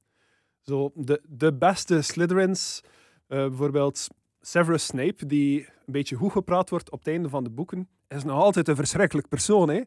[0.61, 2.87] Zo, de, de beste Slytherins, uh,
[3.27, 4.07] bijvoorbeeld
[4.41, 8.23] Severus Snape, die een beetje goed gepraat wordt op het einde van de boeken, is
[8.23, 9.69] nog altijd een verschrikkelijk persoon.
[9.69, 9.77] Hè?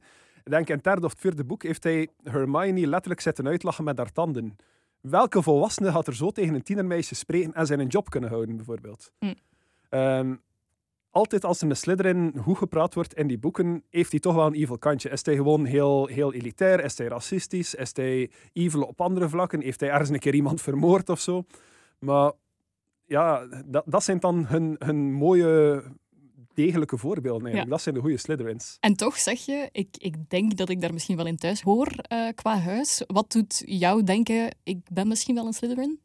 [0.44, 3.84] Ik denk in het derde of het vierde boek heeft hij Hermione letterlijk zitten uitlachen
[3.84, 4.56] met haar tanden.
[5.00, 8.56] Welke volwassene had er zo tegen een tienermeisje spreken en zijn een job kunnen houden,
[8.56, 9.12] bijvoorbeeld?
[9.18, 9.34] Hm.
[9.88, 10.34] Ehm,
[11.16, 14.46] altijd als er een Slytherin goed gepraat wordt in die boeken, heeft hij toch wel
[14.46, 15.10] een evil kantje.
[15.10, 16.84] Is hij gewoon heel, heel elitair?
[16.84, 17.74] Is hij racistisch?
[17.74, 19.62] Is hij evil op andere vlakken?
[19.62, 21.44] Heeft hij ergens een keer iemand vermoord of zo?
[21.98, 22.32] Maar
[23.06, 25.82] ja, dat, dat zijn dan hun, hun mooie
[26.54, 27.70] degelijke voorbeelden eigenlijk.
[27.70, 28.76] Dat zijn de goede Slytherins.
[28.80, 31.88] En toch zeg je, ik, ik denk dat ik daar misschien wel in thuis hoor
[32.12, 33.02] uh, qua huis.
[33.06, 36.00] Wat doet jou denken, ik ben misschien wel een Slytherin?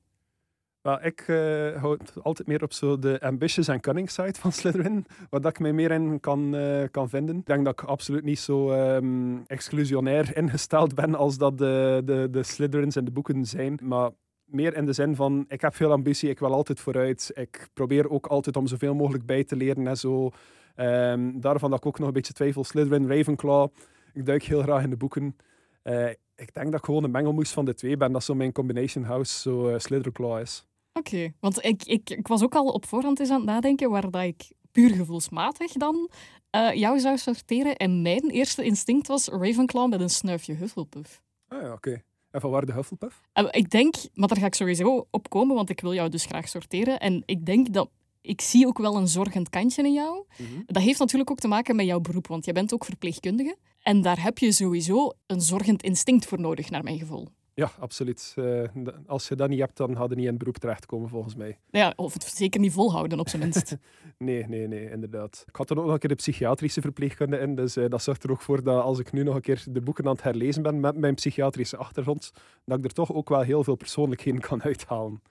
[0.84, 5.46] Ik uh, hou altijd meer op zo de ambitious en cunning side van Slytherin, dat
[5.46, 7.38] ik mij meer in kan, uh, kan vinden.
[7.38, 12.28] Ik denk dat ik absoluut niet zo um, exclusionair ingesteld ben als dat de, de,
[12.32, 13.80] de Slytherins in de boeken zijn.
[13.84, 14.10] Maar
[14.46, 17.32] meer in de zin van, ik heb veel ambitie, ik wil altijd vooruit.
[17.34, 20.32] Ik probeer ook altijd om zoveel mogelijk bij te leren en zo.
[20.76, 22.64] Um, daarvan dat ik ook nog een beetje twijfel.
[22.64, 23.70] Slytherin, Ravenclaw.
[24.14, 25.36] Ik duik heel graag in de boeken.
[25.84, 28.12] Uh, ik denk dat ik gewoon een mengelmoes van de twee ben.
[28.12, 30.70] Dat zo mijn combination house zo Slytherin is.
[30.94, 34.12] Oké, want ik, ik, ik was ook al op voorhand eens aan het nadenken waar
[34.12, 36.10] dat ik puur gevoelsmatig dan
[36.56, 37.76] uh, jou zou sorteren.
[37.76, 41.22] En mijn eerste instinct was Ravenclaw met een snuifje Hufflepuff.
[41.48, 42.04] Ah ja, oké.
[42.32, 43.22] En van waar de Hufflepuff?
[43.34, 46.26] Uh, ik denk, maar daar ga ik sowieso op komen, want ik wil jou dus
[46.26, 47.00] graag sorteren.
[47.00, 47.90] En ik denk dat
[48.22, 50.26] ik zie ook wel een zorgend kantje in jou.
[50.38, 50.62] Mhm.
[50.66, 53.56] Dat heeft natuurlijk ook te maken met jouw beroep, want je bent ook verpleegkundige.
[53.82, 57.28] En daar heb je sowieso een zorgend instinct voor nodig, naar mijn gevoel.
[57.62, 58.34] Ja, absoluut.
[58.36, 58.68] Uh,
[59.08, 61.58] als je dat niet hebt, dan hadden niet in het beroep terechtkomen, volgens mij.
[61.72, 63.76] Ja, of het zeker niet volhouden, op zijn minst.
[64.18, 65.44] nee, nee, nee, inderdaad.
[65.48, 68.24] Ik had er ook nog een keer de psychiatrische verpleegkunde in, dus uh, dat zorgt
[68.24, 70.62] er ook voor dat als ik nu nog een keer de boeken aan het herlezen
[70.62, 72.32] ben met mijn psychiatrische achtergrond,
[72.66, 75.22] dat ik er toch ook wel heel veel persoonlijkheden kan uithalen.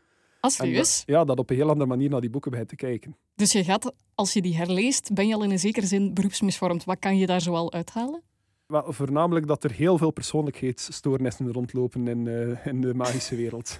[0.40, 1.02] Als ah, serieus?
[1.06, 3.16] ja, dat op een heel andere manier naar die boeken begint te kijken.
[3.34, 6.84] Dus je gaat, als je die herleest, ben je al in een zekere zin beroepsmisvormd.
[6.84, 8.22] Wat kan je daar zoal uithalen?
[8.70, 13.76] Wel, voornamelijk dat er heel veel persoonlijkheidsstoornissen rondlopen in, uh, in de magische wereld.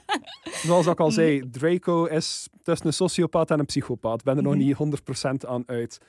[0.66, 4.22] Zoals ik al zei, Draco is tussen een sociopaat en een psychopaat.
[4.22, 4.62] ben er nog mhm.
[4.62, 5.00] niet
[5.44, 6.00] 100% aan uit.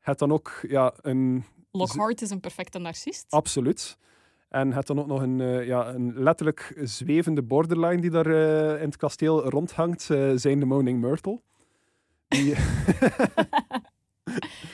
[0.00, 1.44] Het dan ook ja, een...
[1.70, 3.26] Lockhart is een perfecte narcist.
[3.28, 3.98] Absoluut.
[4.48, 8.82] En het dan ook nog een, uh, ja, een letterlijk zwevende borderline die daar uh,
[8.82, 10.02] in het kasteel rondhangt,
[10.34, 11.40] zijn de Moaning Myrtle.
[12.28, 12.54] Die...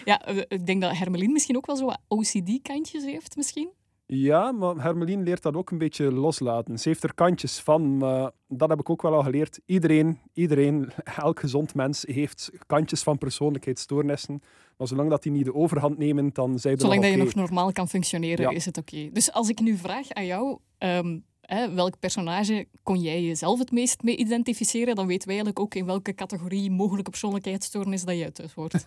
[0.04, 3.70] ja, ik denk dat Hermelien misschien ook wel zo OCD-kantjes heeft, misschien.
[4.08, 6.78] Ja, maar Hermelien leert dat ook een beetje loslaten.
[6.78, 9.60] Ze heeft er kantjes van, maar dat heb ik ook wel al geleerd.
[9.66, 14.42] Iedereen, iedereen, elk gezond mens heeft kantjes van persoonlijkheidsstoornissen.
[14.76, 17.72] Maar zolang dat die niet de overhand nemen, dan zijn Zolang dat je nog normaal
[17.72, 19.08] kan functioneren, is het oké.
[19.12, 23.70] Dus als ik nu vraag aan jou, um, hè, welk personage kon jij jezelf het
[23.70, 28.32] meest mee identificeren, dan weten wij eigenlijk ook in welke categorie mogelijke persoonlijkheidsstoornis dat je
[28.32, 28.84] thuis hoort.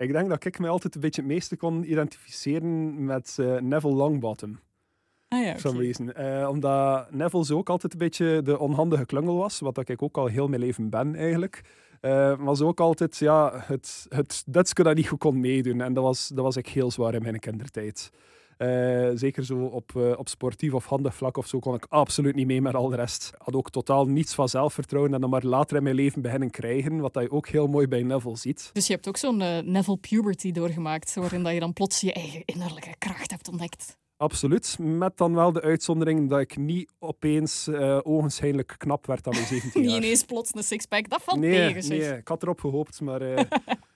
[0.00, 3.94] Ik denk dat ik me altijd een beetje het meeste kon identificeren met uh, Neville
[3.94, 4.58] Longbottom.
[5.28, 6.12] Ah ja, For some reason.
[6.18, 10.16] Uh, omdat Neville zo ook altijd een beetje de onhandige klungel was, wat ik ook
[10.16, 11.62] al heel mijn leven ben eigenlijk.
[12.00, 15.80] Uh, maar zo ook altijd ja, het, het Dutske dat niet goed kon meedoen.
[15.80, 18.10] En dat was, dat was ik heel zwaar in mijn kindertijd.
[18.62, 22.34] Uh, zeker zo op, uh, op sportief of handig vlak of zo kon ik absoluut
[22.34, 23.30] niet mee met al de rest.
[23.38, 27.00] Had ook totaal niets van zelfvertrouwen en dan maar later in mijn leven beginnen krijgen,
[27.00, 28.70] wat je ook heel mooi bij Neville ziet.
[28.72, 32.12] Dus je hebt ook zo'n uh, Neville puberty doorgemaakt, waarin dat je dan plots je
[32.12, 33.98] eigen innerlijke kracht hebt ontdekt.
[34.16, 39.32] Absoluut, met dan wel de uitzondering dat ik niet opeens uh, ogenschijnlijk knap werd aan
[39.32, 39.90] mijn 17 jaar.
[39.92, 41.82] niet ineens plots een sixpack, dat valt nee, tegen.
[41.82, 41.98] Zeg.
[41.98, 43.20] Nee, ik had erop gehoopt, maar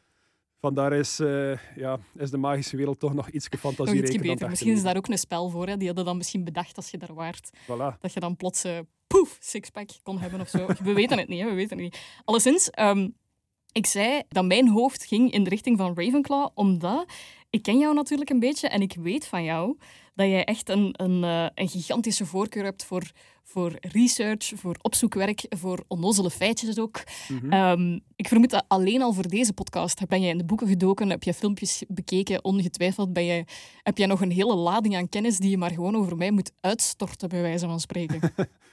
[0.65, 4.49] vandaar is, uh, ja, is de magische wereld toch nog iets fantasierijker.
[4.49, 5.67] Misschien is daar ook een spel voor.
[5.67, 5.77] Hè.
[5.77, 7.51] Die hadden dan misschien bedacht als je daar waart.
[7.63, 7.99] Voilà.
[8.01, 8.65] Dat je dan plots,
[9.07, 10.67] poef, sixpack kon hebben of zo.
[10.83, 11.49] we weten het niet, hè.
[11.49, 11.99] we weten het niet.
[12.25, 13.15] Alleszins, um,
[13.73, 17.13] ik zei dat mijn hoofd ging in de richting van Ravenclaw, omdat
[17.55, 19.77] ik ken jou natuurlijk een beetje en ik weet van jou
[20.15, 23.11] dat jij echt een, een, uh, een gigantische voorkeur hebt voor,
[23.43, 27.03] voor research, voor opzoekwerk, voor onnozele feitjes ook.
[27.29, 27.53] Mm -hmm.
[27.53, 31.11] um, ik vermoed dat alleen al voor deze podcast ben je in de boeken gedoken,
[31.11, 33.45] heb je filmpjes bekeken, ongetwijfeld ben je,
[33.83, 36.53] heb jij nog een hele lading aan kennis die je maar gewoon over mij moet
[36.61, 38.21] uitstorten, bij wijze van spreken.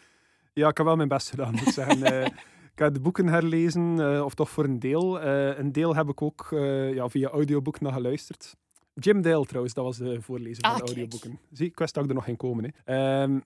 [0.53, 2.13] ja, ik heb wel mijn best gedaan, moet ik zeggen.
[2.13, 2.25] uh,
[2.73, 5.21] ik heb de boeken herlezen, uh, of toch voor een deel.
[5.21, 6.47] een deel heb ik ook
[6.93, 8.55] ja, via audioboek naar geluisterd.
[8.93, 11.39] Jim Dale trouwens, dat was de voorlezer ah, van de audioboeken.
[11.51, 12.73] Zie, ik wist dat ik er nog geen komen.
[12.83, 13.21] Hè.
[13.21, 13.43] Um,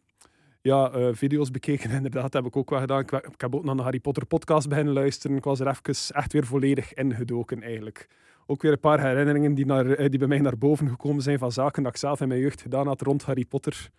[0.62, 3.00] ja, uh, video's bekeken inderdaad, heb ik ook wel gedaan.
[3.00, 5.38] Ik, ik heb ook naar de Harry Potter podcast beginnen luisteren.
[5.38, 8.08] Ik was er even echt weer volledig ingedoken eigenlijk.
[8.46, 11.52] Ook weer een paar herinneringen die, naar, die bij mij naar boven gekomen zijn van
[11.52, 13.90] zaken dat ik zelf in mijn jeugd gedaan had rond Harry Potter.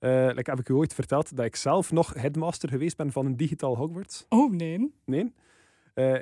[0.00, 3.26] Uh, like, heb ik u ooit verteld dat ik zelf nog headmaster geweest ben van
[3.26, 4.26] een digitaal Hogwarts?
[4.28, 4.94] Oh, nee.
[5.04, 5.32] Nee?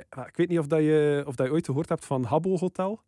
[0.09, 3.01] Ik weet niet of, dat je, of dat je ooit gehoord hebt van Habbo Hotel.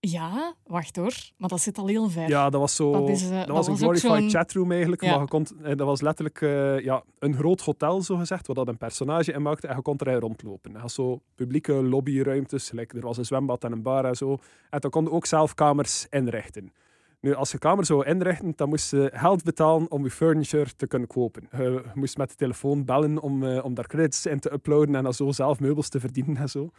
[0.00, 1.14] Ja, wacht hoor.
[1.36, 2.28] Maar dat zit al heel ver.
[2.28, 2.92] Ja, dat was zo.
[2.92, 5.02] Dat, is, uh, dat, dat was een glorified chatroom eigenlijk.
[5.02, 5.10] Ja.
[5.10, 8.68] Maar je kon, dat was letterlijk uh, ja, een groot hotel, zo gezegd, waar dat
[8.68, 9.66] een personage in maakte.
[9.66, 10.72] En je kon erin rondlopen.
[10.72, 12.72] Je had zo publieke lobbyruimtes.
[12.72, 14.38] Er was een zwembad en een bar en zo.
[14.70, 16.72] En dan kon je ook zelf kamers inrichten.
[17.20, 20.86] Nu, als je kamer zou inrichten, dan moest je geld betalen om je furniture te
[20.86, 21.48] kunnen kopen.
[21.50, 25.02] Je moest met de telefoon bellen om, uh, om daar credits in te uploaden en
[25.02, 26.70] dan zo zelf meubels te verdienen en zo.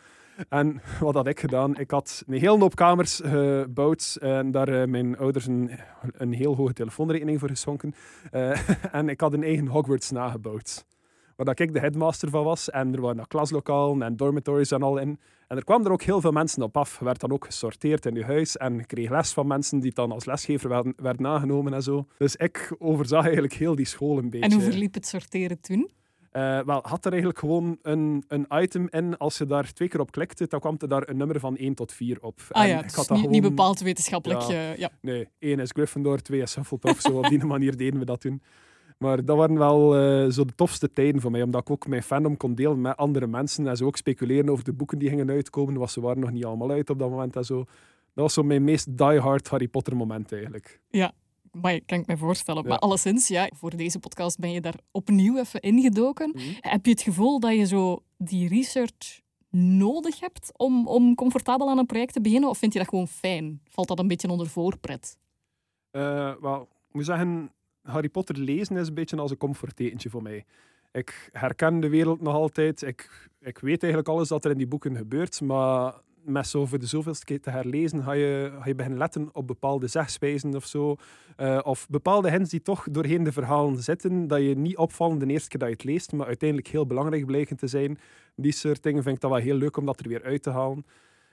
[0.49, 1.77] En wat had ik gedaan?
[1.77, 5.71] Ik had een hele hoop kamers gebouwd en daar uh, mijn ouders een,
[6.11, 7.93] een heel hoge telefoonrekening voor geschonken.
[8.31, 10.85] Uh, en ik had een eigen Hogwarts nagebouwd.
[11.35, 12.69] Waar dat ik de headmaster van was.
[12.69, 15.19] En er waren klaslokalen en dormitories en al in.
[15.47, 16.99] En er kwamen er ook heel veel mensen op af.
[16.99, 18.57] Je werd dan ook gesorteerd in je huis.
[18.57, 22.05] En kreeg les van mensen die dan als lesgever werden, werden nagenomen en zo.
[22.17, 24.45] Dus ik overzag eigenlijk heel die school een beetje.
[24.45, 25.89] En hoe verliep het sorteren toen?
[26.31, 29.17] Uh, wel, had er eigenlijk gewoon een, een item in.
[29.17, 31.73] Als je daar twee keer op klikte, dan kwam er daar een nummer van 1
[31.73, 32.39] tot 4 op.
[32.49, 33.31] Ah ja, ik had niet, gewoon...
[33.31, 34.41] niet, bepaald wetenschappelijk.
[34.41, 34.89] Ja, uh, ja.
[35.01, 37.01] Nee, 1 is Gryffindor, 2 is Hufflepuff.
[37.01, 38.41] zo op die manier deden we dat toen.
[38.97, 42.03] Maar dat waren wel uh, zo de tofste tijden voor mij, omdat ik ook mijn
[42.03, 43.67] fandom kon delen met andere mensen.
[43.67, 46.45] En ze ook speculeren over de boeken die gingen uitkomen, want ze waren nog niet
[46.45, 47.35] allemaal uit op dat moment.
[47.35, 47.65] En zo.
[48.13, 50.79] Dat was zo mijn meest die-hard Harry Potter moment eigenlijk.
[50.89, 51.11] Ja,
[51.51, 52.63] maar kan ik me voorstellen.
[52.63, 52.69] Ja.
[52.69, 56.29] Maar alleszins, ja, voor deze podcast ben je daar opnieuw even ingedoken.
[56.29, 56.43] Mhm.
[56.59, 61.77] Heb je het gevoel dat je zo die research nodig hebt om, om comfortabel aan
[61.77, 62.49] een project te beginnen?
[62.49, 63.61] Of vind je dat gewoon fijn?
[63.69, 65.17] Valt dat een beetje onder voorpret?
[65.91, 70.23] Uh, wel, ik moet zeggen, Harry Potter lezen is een beetje als een comfortetentje voor
[70.23, 70.45] mij.
[70.91, 72.81] Ik herken de wereld nog altijd.
[72.81, 76.85] Ik, ik weet eigenlijk alles wat er in die boeken gebeurt, maar met zo de
[76.85, 80.95] zoveelste keer te herlezen, ga je, ga je beginnen letten op bepaalde zegswijzen of zo.
[81.37, 85.25] Uh, of bepaalde hints die toch doorheen de verhalen zitten, dat je niet opvallen de
[85.25, 87.97] eerste keer dat je het leest, maar uiteindelijk heel belangrijk blijken te zijn.
[88.35, 90.49] Die soort dingen vind ik dat wel heel leuk om dat er weer uit te
[90.49, 90.85] halen.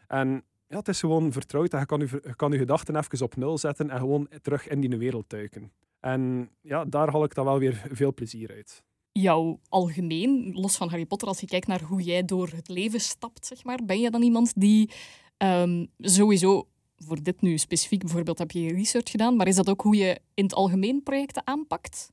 [0.07, 3.25] En ja, het is gewoon vertrouwd en je kan je, je kan je gedachten even
[3.25, 5.73] op nul zetten en gewoon terug in die wereld duiken.
[6.01, 8.87] En ja, daar haal ik dan wel weer veel plezier uit
[9.21, 13.01] jou algemeen, los van Harry Potter, als je kijkt naar hoe jij door het leven
[13.01, 14.91] stapt, zeg maar, ben je dan iemand die
[15.39, 19.81] um, sowieso, voor dit nu specifiek bijvoorbeeld, heb je research gedaan, maar is dat ook
[19.81, 22.13] hoe je in het algemeen projecten aanpakt?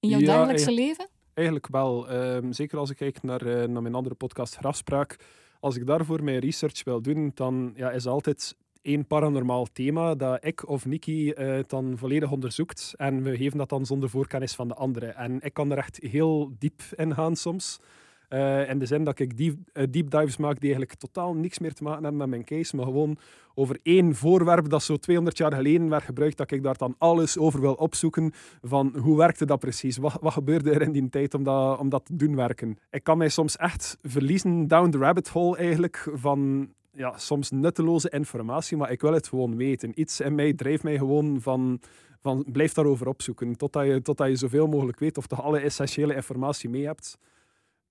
[0.00, 1.08] In jouw ja, dagelijkse leven?
[1.34, 2.12] Eigenlijk wel.
[2.12, 5.16] Um, zeker als ik kijk naar, uh, naar mijn andere podcast Grafspraak.
[5.60, 10.44] Als ik daarvoor mijn research wil doen, dan ja, is altijd één paranormaal thema dat
[10.44, 12.94] ik of Nikki uh, dan volledig onderzoekt.
[12.96, 15.16] En we geven dat dan zonder voorkennis van de anderen.
[15.16, 17.80] En ik kan er echt heel diep in gaan soms.
[18.28, 21.72] Uh, in de zin dat ik deep, uh, dives maak die eigenlijk totaal niks meer
[21.72, 23.18] te maken hebben met mijn case, maar gewoon
[23.54, 27.38] over één voorwerp dat zo 200 jaar geleden werd gebruikt, dat ik daar dan alles
[27.38, 29.96] over wil opzoeken van hoe werkte dat precies?
[29.96, 32.78] Wat, wat gebeurde er in die tijd om dat, om dat te doen werken?
[32.90, 38.10] Ik kan mij soms echt verliezen down the rabbit hole eigenlijk van ja, soms nutteloze
[38.10, 40.00] informatie, maar ik wil het gewoon weten.
[40.00, 41.80] Iets in mij drijft mij gewoon van,
[42.20, 46.14] van blijf daarover opzoeken, totdat je, totdat je zoveel mogelijk weet of toch alle essentiële
[46.14, 47.18] informatie mee hebt.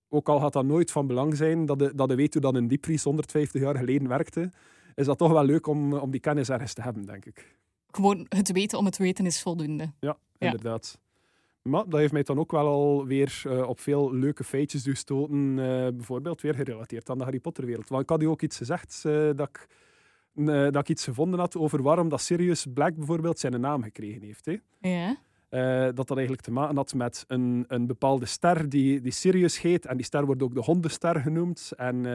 [0.09, 2.55] ook al gaat dat nooit van belang zijn, dat je, dat je weet hoe dat
[2.55, 4.51] een diepvries 150 jaar geleden werkte,
[4.95, 7.57] is dat toch wel leuk om, om die kennis ergens te hebben, denk ik.
[7.91, 9.91] Gewoon het weten om het weten is voldoende.
[9.99, 10.99] Ja, inderdaad.
[11.69, 15.57] Maar dat heeft mij dan ook wel alweer uh, op veel leuke feitjes gestoten.
[15.57, 17.87] Uh, bijvoorbeeld weer gerelateerd aan de Harry Potter-wereld.
[17.87, 19.67] Want ik had u ook iets gezegd uh, dat, ik,
[20.45, 24.45] dat ik iets gevonden had over waarom dat Sirius Black bijvoorbeeld zijn naam gekregen heeft.
[24.45, 24.57] Hè.
[24.79, 25.91] Ja.
[25.91, 29.85] dat dat eigenlijk te maken had met een, een bepaalde ster die, die Sirius heet.
[29.85, 31.71] En die ster wordt ook de hondenster genoemd.
[31.75, 32.05] En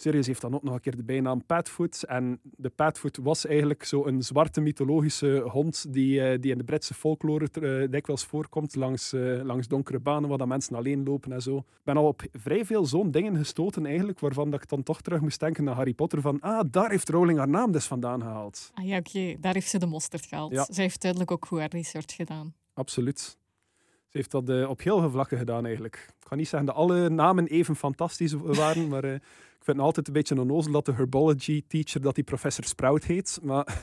[0.00, 2.02] Sirius heeft dan ook nog een keer de bijnaam Padfoot.
[2.02, 6.94] En de Padfoot was eigenlijk zo'n zwarte mythologische hond die, uh, die in de Britse
[6.94, 11.42] folklore uh, dikwijls voorkomt langs, uh, langs donkere banen waar dat mensen alleen lopen en
[11.42, 11.56] zo.
[11.56, 15.00] Ik ben al op vrij veel zo'n dingen gestoten eigenlijk, waarvan dat ik dan toch
[15.00, 18.20] terug moest denken naar Harry Potter van ah, daar heeft Rowling haar naam dus vandaan
[18.20, 18.70] gehaald.
[18.74, 19.36] Ah ja, oké.
[19.40, 20.52] Daar heeft ze de mosterd gehaald.
[20.52, 20.66] Ja.
[20.70, 22.54] Ze heeft duidelijk ook goed haar research gedaan.
[22.74, 23.38] Absoluut.
[24.10, 26.06] Ze heeft dat op heel veel vlakken gedaan eigenlijk.
[26.20, 29.20] Ik ga niet zeggen dat alle namen even fantastisch waren, maar ik
[29.60, 33.38] vind het altijd een beetje onnozel dat de herbology teacher dat die professor Sprout heet.
[33.42, 33.82] Maar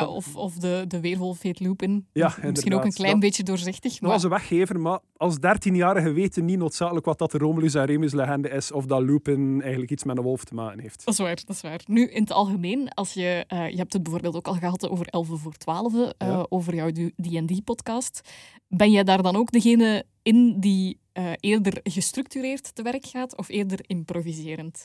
[0.00, 2.06] ja, of, of de, de weerwolf heet Lupin.
[2.12, 4.00] Ja, Misschien ook een klein beetje doorzichtig.
[4.00, 4.10] Maar...
[4.10, 7.84] Dat was een weggever, maar als dertienjarige weten niet noodzakelijk wat dat de Romulus en
[7.84, 11.04] Remus legende is, of dat Lupin eigenlijk iets met een wolf te maken heeft.
[11.04, 11.80] Dat is waar, dat is waar.
[11.86, 15.06] Nu, in het algemeen, als je, uh, je hebt het bijvoorbeeld ook al gehad over
[15.06, 16.46] 11 voor 12, uh, ja.
[16.48, 18.20] over jouw D&D-podcast.
[18.68, 23.48] Ben jij daar dan ook degene in die uh, eerder gestructureerd te werk gaat, of
[23.48, 24.84] eerder improviserend?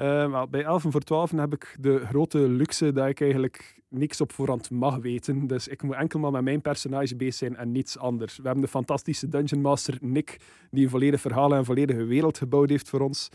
[0.00, 4.32] Uh, bij 11 voor 12 heb ik de grote luxe dat ik eigenlijk niks op
[4.32, 5.46] voorhand mag weten.
[5.46, 8.36] Dus ik moet enkel maar met mijn personage bezig zijn en niets anders.
[8.36, 10.36] We hebben de fantastische Dungeon Master Nick,
[10.70, 13.28] die een volledig verhaal en een volledige wereld gebouwd heeft voor ons.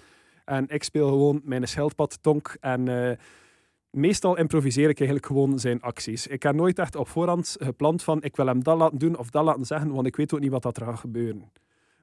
[0.45, 2.87] En ik speel gewoon mijn schildpad Tonk en...
[2.87, 3.11] Uh,
[3.95, 6.27] meestal improviseer ik eigenlijk gewoon zijn acties.
[6.27, 9.29] Ik heb nooit echt op voorhand gepland van ik wil hem dat laten doen of
[9.29, 11.51] dat laten zeggen, want ik weet ook niet wat er gaat gebeuren.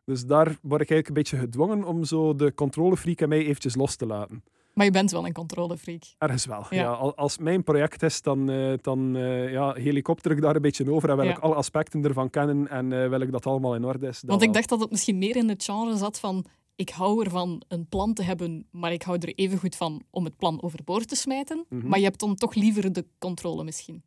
[0.04, 3.74] Dus daar word ik eigenlijk een beetje gedwongen om zo de controlefreak in mij eventjes
[3.74, 4.42] los te laten.
[4.74, 6.02] Maar je bent wel een controlefreak.
[6.18, 6.90] Ergens wel, ja.
[6.92, 11.10] Als mijn project is, dan, uh, dan uh, ja, helikopter ik daar een beetje over
[11.10, 14.06] en wil ik alle aspecten ervan kennen en uh, wil ik dat allemaal in orde
[14.06, 14.22] is.
[14.26, 17.62] Want ik dacht dat het misschien meer in het genre zat van ik hou ervan
[17.68, 21.08] een plan te hebben, maar ik hou er even goed van om het plan overboord
[21.08, 21.64] te smijten.
[21.68, 21.88] Mhm.
[21.88, 24.02] Maar je hebt dan toch liever de controle misschien.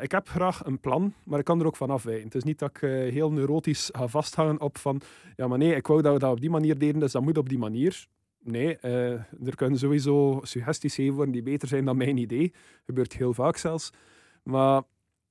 [0.00, 2.24] Ik heb graag een plan, maar ik kan er ook van afwijken.
[2.24, 2.80] Het is niet dat ik
[3.12, 5.00] heel neurotisch ga vasthangen op van
[5.36, 7.38] ja, maar nee, ik wou dat we dat op die manier deden, dus dat moet
[7.38, 8.06] op die manier.
[8.44, 9.12] Nee, uh,
[9.46, 12.50] er kunnen sowieso suggesties geven worden die beter zijn dan mijn idee.
[12.50, 13.90] Dat gebeurt heel vaak zelfs.
[14.42, 14.82] Maar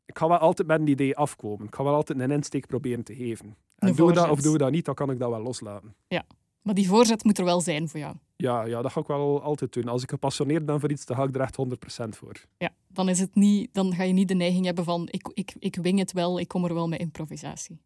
[0.05, 1.67] ik ga wel altijd met een idee afkomen.
[1.67, 3.55] Ik ga wel altijd een insteek proberen te geven.
[3.77, 5.95] En doe dat of doe dat niet, dan kan ik dat wel loslaten.
[6.07, 6.23] Ja,
[6.61, 8.15] maar die voorzet moet er wel zijn voor jou.
[8.35, 9.87] Ja, ja, dat ga ik wel altijd doen.
[9.87, 11.57] Als ik gepassioneerd ben voor iets, dan ga ik er echt
[12.05, 12.45] 100% voor.
[12.57, 15.53] Ja, dan, is het niet, dan ga je niet de neiging hebben van ik, ik,
[15.59, 17.81] ik wing het wel, ik kom er wel met improvisatie.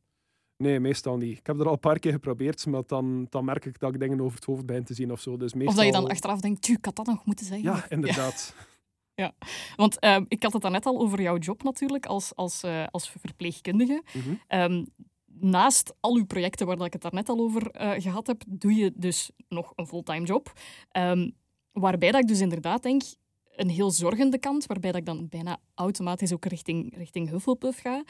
[0.57, 1.37] Nee, meestal niet.
[1.37, 3.99] Ik heb er al een paar keer geprobeerd, maar dan, dan merk ik dat ik
[3.99, 5.37] dingen over het hoofd begin te zien of zo.
[5.37, 5.69] Dus meestal...
[5.69, 7.65] Of dat je dan achteraf denkt, ik had dat nog moeten zeggen.
[7.71, 8.53] Ja, inderdaad.
[9.21, 9.33] Ja,
[9.75, 13.09] want uh, ik had het net al over jouw job natuurlijk als, als, uh, als
[13.09, 14.03] verpleegkundige.
[14.13, 14.61] Mhm.
[14.61, 14.85] um,
[15.25, 18.93] naast al uw projecten waar ik het daarnet al over uh, gehad heb, doe je
[18.95, 20.53] dus nog een fulltime job.
[20.97, 21.35] Um,
[21.71, 23.01] waarbij dat ik dus inderdaad denk,
[23.57, 28.03] een heel zorgende kant, waarbij dat ik dan bijna automatisch ook richting, richting Hufflepuff ga.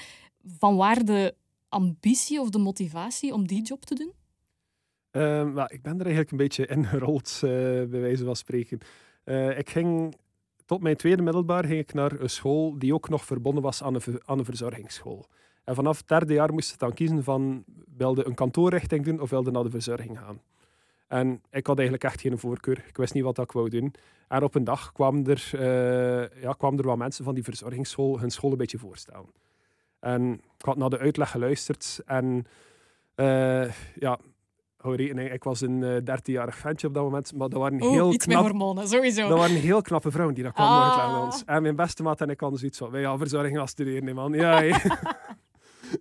[0.44, 1.36] Van waar de
[1.70, 4.14] ambitie of de motivatie om die job te doen?
[5.12, 7.50] Uh, ik ben er eigenlijk een beetje ingerold, uh,
[7.90, 8.80] bij wijze van spreken.
[9.26, 10.16] Uh, ik ging
[10.66, 13.96] tot mijn tweede middelbaar ging ik naar een school die ook nog verbonden was aan
[13.96, 15.26] een, aan een verzorgingsschool.
[15.64, 17.64] En vanaf het derde jaar moest je dan kiezen van
[17.98, 20.42] wilde een kantoorrichting doen of wilde naar de verzorging gaan.
[21.08, 22.84] En ik had eigenlijk echt geen voorkeur.
[22.88, 23.94] Ik wist niet wat ik wou doen.
[24.28, 28.20] En op een dag kwamen er, uh, ja, kwamen er wat mensen van die verzorgingsschool
[28.20, 29.30] hun school een beetje voorstellen.
[30.00, 32.46] En ik had naar de uitleg geluisterd en
[33.16, 34.20] uh, ja,
[34.78, 37.82] hou rekening, ik was een uh, eh, 13-jarig ventje op dat moment, maar dat waren
[37.82, 39.28] heel iets knap, met hormonen, sowieso.
[39.28, 40.90] Dat waren heel knappe vrouwen die dat kwamen Ah.
[40.90, 41.44] uitleggen ons.
[41.46, 44.34] En mijn beste maat en ik hadden zoiets van, wij gaan verzorging gaan studeren, man.
[44.34, 44.62] Ja.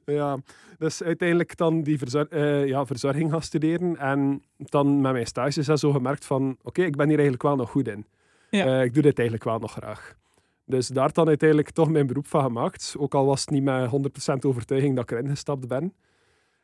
[0.05, 0.39] ja,
[0.79, 5.69] dus uiteindelijk dan die verzor eh, ja, verzorging gaan studeren en dan met mijn stages
[5.69, 8.07] en zo gemerkt van, oké, ik ben hier eigenlijk wel nog goed in.
[8.51, 8.67] Ja.
[8.67, 10.17] Eh, ik doe dit eigenlijk wel nog graag.
[10.65, 12.95] Dus daar dan uiteindelijk toch mijn beroep van gemaakt.
[12.99, 15.95] Ook al was het niet met 100% overtuiging dat ik erin gestapt ben.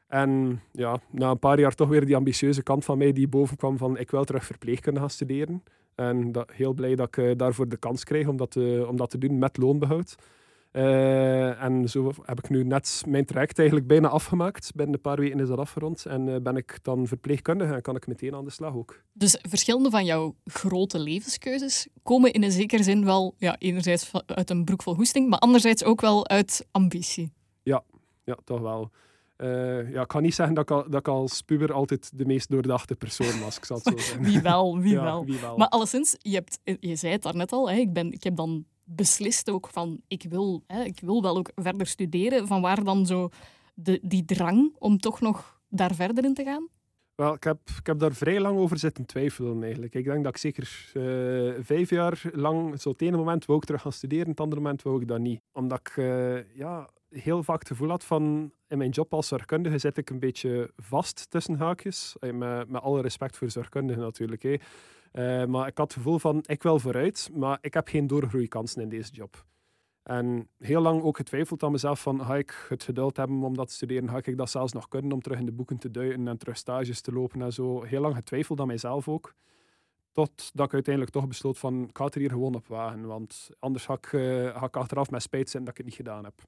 [0.09, 3.57] En ja, na een paar jaar toch weer die ambitieuze kant van mij die boven
[3.57, 5.63] kwam van ik wil terug verpleegkunde gaan studeren.
[5.95, 8.97] En dat, heel blij dat ik uh, daarvoor de kans kreeg om dat, te, om
[8.97, 10.17] dat te doen met loonbehoud.
[10.73, 14.71] Uh, en zo heb ik nu net mijn traject eigenlijk bijna afgemaakt.
[14.75, 16.07] Binnen een paar weken is dat afgerond.
[16.07, 19.03] En uh, ben ik dan verpleegkundige en kan ik meteen aan de slag ook.
[19.13, 24.51] Dus verschillende van jouw grote levenskeuzes komen in een zekere zin wel, ja, enerzijds uit
[24.51, 27.33] een broek vol hoesting, maar anderzijds ook wel uit ambitie.
[27.63, 27.83] Ja,
[28.25, 28.91] ja toch wel.
[29.39, 32.25] Uh, ja, ik kan niet zeggen dat ik, al, dat ik als puber altijd de
[32.25, 33.57] meest doordachte persoon was.
[33.57, 34.23] Ik zal het zo zeggen.
[34.25, 35.25] wie wel, wie, Ja, wel.
[35.25, 35.57] wie wel.
[35.57, 38.65] Maar alleszins, je, hebt, je zei het daarnet al, hè, ik, ben, ik heb dan
[38.85, 42.47] beslist ook van, ik wil, hè, ik wil wel ook verder studeren.
[42.47, 43.29] Van waar dan zo
[43.75, 46.69] de, die drang om toch nog daar verder in te gaan?
[47.15, 49.95] Wel, ik heb, ik heb daar vrij lang over zitten twijfelen eigenlijk.
[49.95, 53.65] Ik denk dat ik zeker eh, vijf jaar lang, zo het ene moment wou ik
[53.65, 55.41] terug gaan studeren, het andere moment wou ik dat niet.
[55.53, 59.79] Omdat ik eh, ja, heel vaak het gevoel had van, in mijn job als zorgkundige
[59.79, 62.17] zit ik een beetje vast tussen haakjes.
[62.19, 64.43] Eh, Met, met alle respect voor zorgkundigen natuurlijk.
[64.43, 64.57] Hè.
[65.13, 68.83] Eh, maar ik had het gevoel van, ik wil vooruit, maar ik heb geen doorgroeikansen
[68.83, 69.45] in deze job.
[70.03, 73.69] En heel lang ook getwijfeld aan mezelf van, ga ik het geduld hebben om dat
[73.69, 74.09] te studeren?
[74.09, 76.57] Ga ik dat zelfs nog kunnen om terug in de boeken te duiken en terug
[76.57, 77.83] stages te lopen en zo?
[77.83, 79.35] Heel lang getwijfeld aan mijzelf ook.
[80.13, 83.07] Totdat ik uiteindelijk toch besloot van, ik ga het er hier gewoon op wagen.
[83.07, 86.25] Want anders ga ik, eh, ik achteraf met spijt zijn dat ik het niet gedaan
[86.25, 86.43] heb.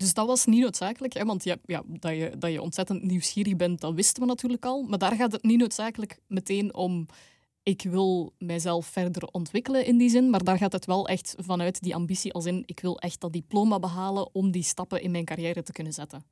[0.00, 1.24] Dus dat was niet noodzakelijk, hè?
[1.24, 4.82] want je, ja, dat, je, dat je ontzettend nieuwsgierig bent, dat wisten we natuurlijk al.
[4.82, 7.06] Maar daar gaat het niet noodzakelijk meteen om,
[7.62, 11.82] ik wil mijzelf verder ontwikkelen in die zin, maar daar gaat het wel echt vanuit
[11.82, 15.24] die ambitie als in, ik wil echt dat diploma behalen om die stappen in mijn
[15.24, 16.24] carrière te kunnen zetten.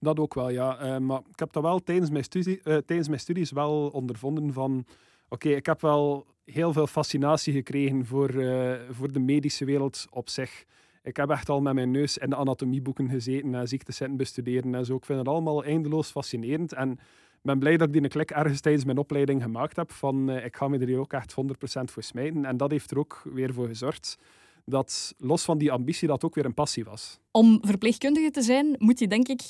[0.00, 0.78] Dat ook wel, ja.
[0.78, 4.52] Eh, maar ik heb dat wel tijdens mijn, studie, eh, tijdens mijn studies wel ondervonden
[4.52, 4.86] van...
[5.28, 10.28] Oké, ik heb wel heel veel fascinatie gekregen voor, eh, voor de medische wereld op
[10.28, 10.64] zich.
[11.08, 14.74] Ik heb echt al met mijn neus in de anatomieboeken gezeten en ziektes zitten bestuderen
[14.74, 14.96] en zo.
[14.96, 16.72] Ik vind het allemaal eindeloos fascinerend.
[16.72, 16.98] En
[17.42, 20.56] ben blij dat ik die klik ergens tijdens mijn opleiding gemaakt heb van eh, ik
[20.56, 21.34] ga me er hier ook echt
[21.80, 22.44] 100% voor smijten.
[22.44, 24.18] En dat heeft er ook weer voor gezorgd
[24.64, 27.18] dat los van die ambitie dat ook weer een passie was.
[27.30, 29.40] Om verpleegkundige te zijn, moet je denk ik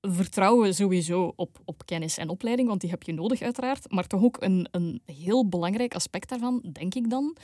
[0.00, 3.92] vertrouwen sowieso op, op kennis en opleiding, want die heb je nodig uiteraard.
[3.92, 7.36] Maar toch ook een, een heel belangrijk aspect daarvan, denk ik dan,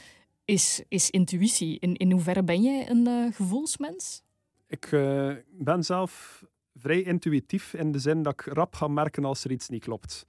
[0.48, 1.78] is, is intuïtie.
[1.80, 4.22] In, in hoeverre ben jij een eh, gevoelsmens?
[4.66, 6.44] Ik eh, ben zelf
[6.74, 10.24] vrij intuïtief in de zin dat ik rap ga merken als er iets niet klopt.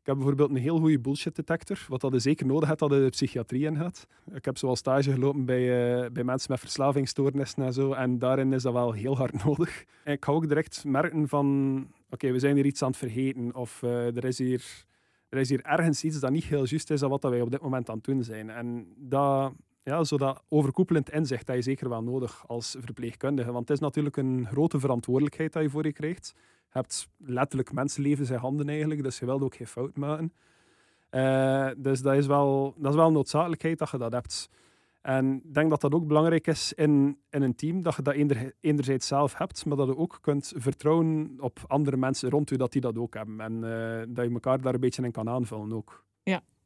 [0.00, 3.08] Ik heb bijvoorbeeld een heel goede bullshit detector, wat dat zeker nodig hebt dat de
[3.10, 4.06] psychiatrie in gaat.
[4.32, 8.52] Ik heb zoal stage gelopen bij, eh, bij mensen met verslavingsstoornissen en zo, en daarin
[8.52, 9.84] is dat wel heel hard nodig.
[10.04, 13.82] Ik ga ook direct merken van, oké, we zijn hier iets aan het vergeten, of
[13.82, 14.84] er, is hier,
[15.30, 17.62] er is hier ergens iets dat niet heel juist is aan wat wij op dit
[17.62, 18.50] moment aan het doen zijn.
[18.50, 19.52] En dat,
[19.82, 23.52] ja, zo dat overkoepelend inzicht dat je zeker wel nodig als verpleegkundige.
[23.52, 26.34] Want het is natuurlijk een grote verantwoordelijkheid dat je voor je krijgt.
[26.36, 30.32] Je hebt letterlijk mensenlevens in handen eigenlijk, dus je wilt ook geen fout maken.
[31.10, 34.50] Eh, dus dat is, wel, dat is wel een noodzakelijkheid dat je dat hebt.
[35.00, 38.14] En ik denk dat dat ook belangrijk is in, in een team, dat je dat
[38.14, 42.56] eender, enerzijds zelf hebt, maar dat je ook kunt vertrouwen op andere mensen rond je,
[42.56, 43.40] dat die dat ook hebben.
[43.40, 46.04] En eh, dat je elkaar daar een beetje in kan aanvullen ook.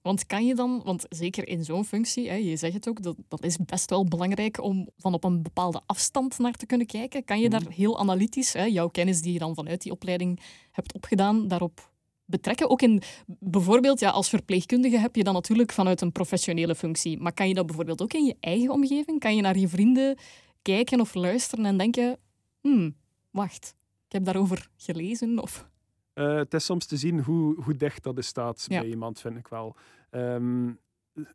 [0.04, 3.16] Want kan je dan, want zeker in zo'n functie, hè, je zegt het ook, dat,
[3.28, 7.24] dat is best wel belangrijk om van op een bepaalde afstand naar te kunnen kijken.
[7.24, 10.94] Kan je daar heel analytisch, hè, jouw kennis die je dan vanuit die opleiding hebt
[10.94, 11.92] opgedaan, daarop
[12.24, 12.70] betrekken?
[12.70, 13.02] Ook in,
[13.38, 17.20] bijvoorbeeld, ja, als verpleegkundige heb je dan natuurlijk vanuit een professionele functie.
[17.20, 19.20] Maar kan je dat bijvoorbeeld ook in je eigen omgeving?
[19.20, 20.16] Kan je naar je vrienden
[20.62, 22.16] kijken of luisteren en denken,
[22.60, 22.96] hmm,
[23.30, 23.74] wacht,
[24.06, 25.68] ik heb daarover gelezen of...
[26.14, 28.80] Eh, het is soms te zien hoe, hoe dicht dat is staat Ja.
[28.80, 29.76] bij iemand, vind ik wel.
[30.10, 30.70] Ehm,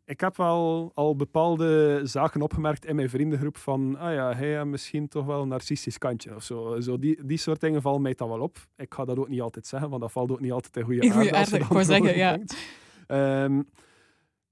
[0.06, 4.66] ik heb wel al bepaalde zaken opgemerkt in mijn vriendengroep van, ah ja, hij heeft
[4.66, 6.80] misschien toch wel een narcistisch kantje of zo.
[6.80, 8.58] zo die, die soort dingen vallen mij dan wel op.
[8.78, 11.02] Ik ga dat ook niet altijd zeggen, want dat valt ook niet altijd in goede
[11.02, 11.38] In goede aarde.
[11.38, 12.38] aarde, ik wou zeggen, ja.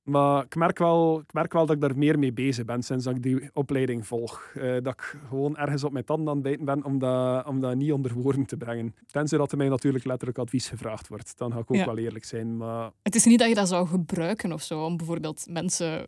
[0.07, 3.03] Maar ik merk, wel, ik merk wel dat ik daar meer mee bezig ben sinds
[3.05, 4.51] dat ik die opleiding volg.
[4.55, 7.59] Eh, dat ik gewoon ergens op mijn tanden aan het bijten ben om dat, om
[7.61, 8.95] dat niet onder woorden te brengen.
[9.05, 11.37] Tenzij dat er mij natuurlijk letterlijk advies gevraagd wordt.
[11.37, 11.85] Dan ga ik ook Ja.
[11.85, 12.57] wel eerlijk zijn.
[12.57, 16.07] Maar Het is niet dat je dat zou gebruiken of zo, om bijvoorbeeld mensen...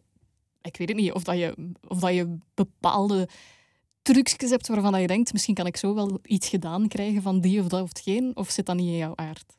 [0.62, 3.28] Ik weet het niet, of dat je, of dat je bepaalde
[4.02, 7.42] trucjes hebt waarvan dat je denkt, misschien kan ik zo wel iets gedaan krijgen van
[7.42, 9.58] die of dat of hetgeen, of zit dat niet in jouw aard?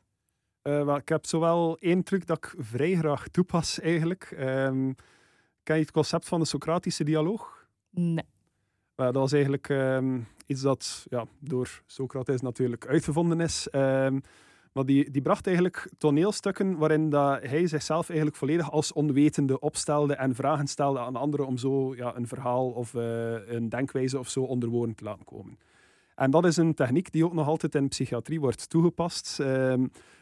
[0.61, 4.33] Eh, wel, ik heb zowel één truc dat ik vrij graag toepas eigenlijk.
[4.37, 4.91] Ehm,
[5.63, 7.67] ken je het concept van de Socratische dialoog?
[7.89, 8.25] Nee.
[8.95, 13.67] Wel, dat was eigenlijk ehm, iets dat ja, door Socrates natuurlijk uitgevonden is.
[13.69, 14.19] Ehm,
[14.73, 20.15] maar die, die bracht eigenlijk toneelstukken waarin dat hij zichzelf eigenlijk volledig als onwetende opstelde
[20.15, 24.29] en vragen stelde aan anderen om zo ja, een verhaal of eh, een denkwijze of
[24.29, 25.57] zo onder woorden te laten komen.
[26.15, 29.39] En dat is een techniek die ook nog altijd in psychiatrie wordt toegepast.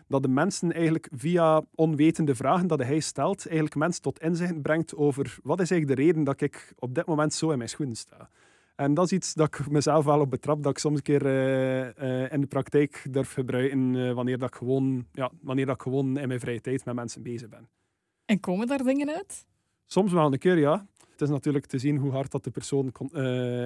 [0.10, 4.96] Dat de mensen eigenlijk via onwetende vragen dat hij stelt, eigenlijk mensen tot inzicht brengt
[4.96, 7.96] over wat is eigenlijk de reden dat ik op dit moment zo in mijn schoenen
[7.96, 8.30] sta.
[8.76, 11.26] En dat is iets dat ik mezelf wel op betrap, dat ik soms een keer
[11.26, 15.76] eh, eh, in de praktijk durf gebruiken eh, wanneer, dat ik gewoon, ja, wanneer dat
[15.76, 17.70] ik gewoon in mijn vrije tijd met mensen bezig ben.
[18.26, 19.46] En komen daar dingen uit?
[19.86, 20.86] Soms wel een keer, ja.
[21.12, 23.16] Het is natuurlijk te zien hoe hard dat de persoon kon-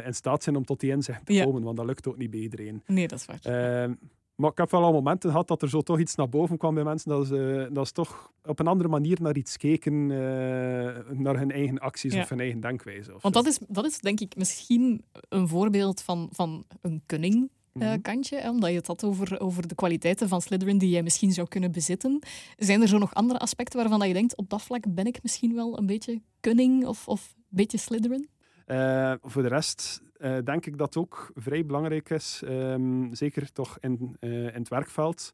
[0.06, 1.44] in staat zijn om tot die inzicht te Ja.
[1.46, 2.82] komen, want dat lukt ook niet bij iedereen.
[2.86, 3.90] Nee, dat is waar.
[4.44, 6.74] Maar ik heb wel al momenten gehad dat er zo toch iets naar boven kwam
[6.74, 7.10] bij mensen.
[7.10, 9.94] Dat ze, dat ze toch op een andere manier naar iets keken.
[9.94, 10.18] Uh,
[11.12, 13.16] naar hun eigen acties of hun eigen denkwijze.
[13.16, 17.50] Of Want dat is, dat is denk ik misschien een voorbeeld van, van een kunning.
[17.74, 21.32] Uh, kantje, omdat je het had over, over de kwaliteiten van Slytherin die jij misschien
[21.32, 22.20] zou kunnen bezitten.
[22.58, 25.20] Zijn er zo nog andere aspecten waarvan dat je denkt, op dat vlak ben ik
[25.24, 28.28] misschien wel een beetje kunning of, of een beetje Slytherin?
[28.68, 33.78] Uh, voor de rest uh, denk ik dat ook vrij belangrijk is, um, zeker toch
[33.80, 35.34] in, uh, in het werkveld,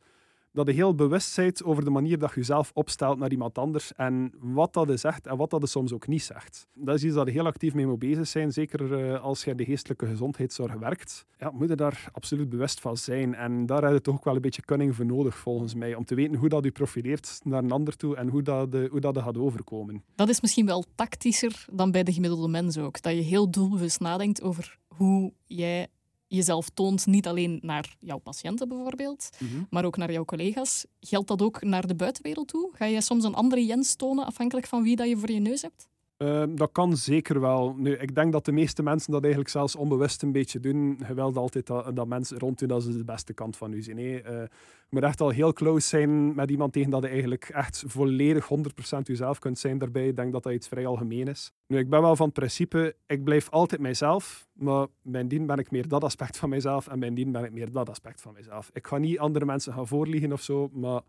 [0.52, 3.94] dat je heel bewust bent over de manier dat je jezelf opstelt naar iemand anders
[3.94, 6.68] en wat dat zegt en wat dat soms ook niet zegt.
[6.74, 9.56] Dat is iets dat je heel actief mee moet bezig zijn, zeker uh, als je
[9.56, 11.26] de geestelijke gezondheidszorg werkt.
[11.38, 14.36] Ja, moet je daar absoluut bewust van zijn en daar heb je toch ook wel
[14.36, 17.64] een beetje kunning voor nodig volgens mij, om te weten hoe dat je profileert naar
[17.64, 20.04] een ander toe en hoe dat, de, hoe dat gaat overkomen.
[20.16, 24.00] Dat is misschien wel tactischer dan bij de gemiddelde mens ook, dat je heel doelbewust
[24.00, 25.88] nadenkt over hoe jij
[26.30, 29.64] jezelf toont, niet alleen naar jouw patiënten bijvoorbeeld, mhm.
[29.70, 30.86] maar ook naar jouw collega's.
[31.00, 32.70] Geldt dat ook naar de buitenwereld toe?
[32.74, 35.62] Ga je soms een andere Jens tonen, afhankelijk van wie dat je voor je neus
[35.62, 35.90] hebt?
[36.20, 37.76] Ehm, dat kan zeker wel.
[37.78, 41.00] Nu, ik denk dat de meeste mensen dat eigenlijk zelfs onbewust een beetje doen.
[41.08, 43.98] Je wilt altijd dat, mensen rond je dat ze de beste kant van u zien.
[43.98, 44.50] Uh, je
[44.90, 48.50] moet echt al heel close zijn met iemand tegen dat je eigenlijk echt volledig
[48.96, 50.08] 100% jezelf kunt zijn daarbij.
[50.08, 51.52] Ik denk dat dat iets vrij algemeen is.
[51.68, 55.58] Nu, ik ben wel van het principe, ik blijf altijd mijzelf, maar mijn dien ben
[55.58, 58.34] ik meer dat aspect van mijzelf en mijn dien ben ik meer dat aspect van
[58.34, 58.70] mijzelf.
[58.74, 61.02] Ik ga niet andere mensen gaan voorliegen of zo, maar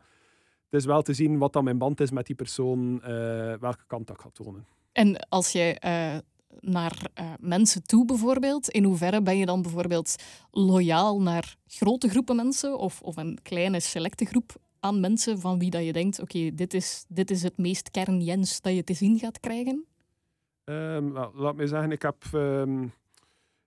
[0.70, 3.00] het is wel te zien wat dan mijn band is met die persoon, uh,
[3.61, 4.66] welke kant dat ik ga tonen.
[4.93, 6.16] En als je uh,
[6.61, 10.14] naar uh, mensen toe bijvoorbeeld, in hoeverre ben je dan bijvoorbeeld
[10.51, 15.70] loyaal naar grote groepen mensen of, of een kleine selecte groep aan mensen van wie
[15.70, 18.95] dat je denkt, oké, dit, is, dit is het meest kern Jens dat je te
[18.95, 19.84] zien gaat krijgen?
[20.64, 22.84] Um, nou, laat me zeggen, ik heb, um,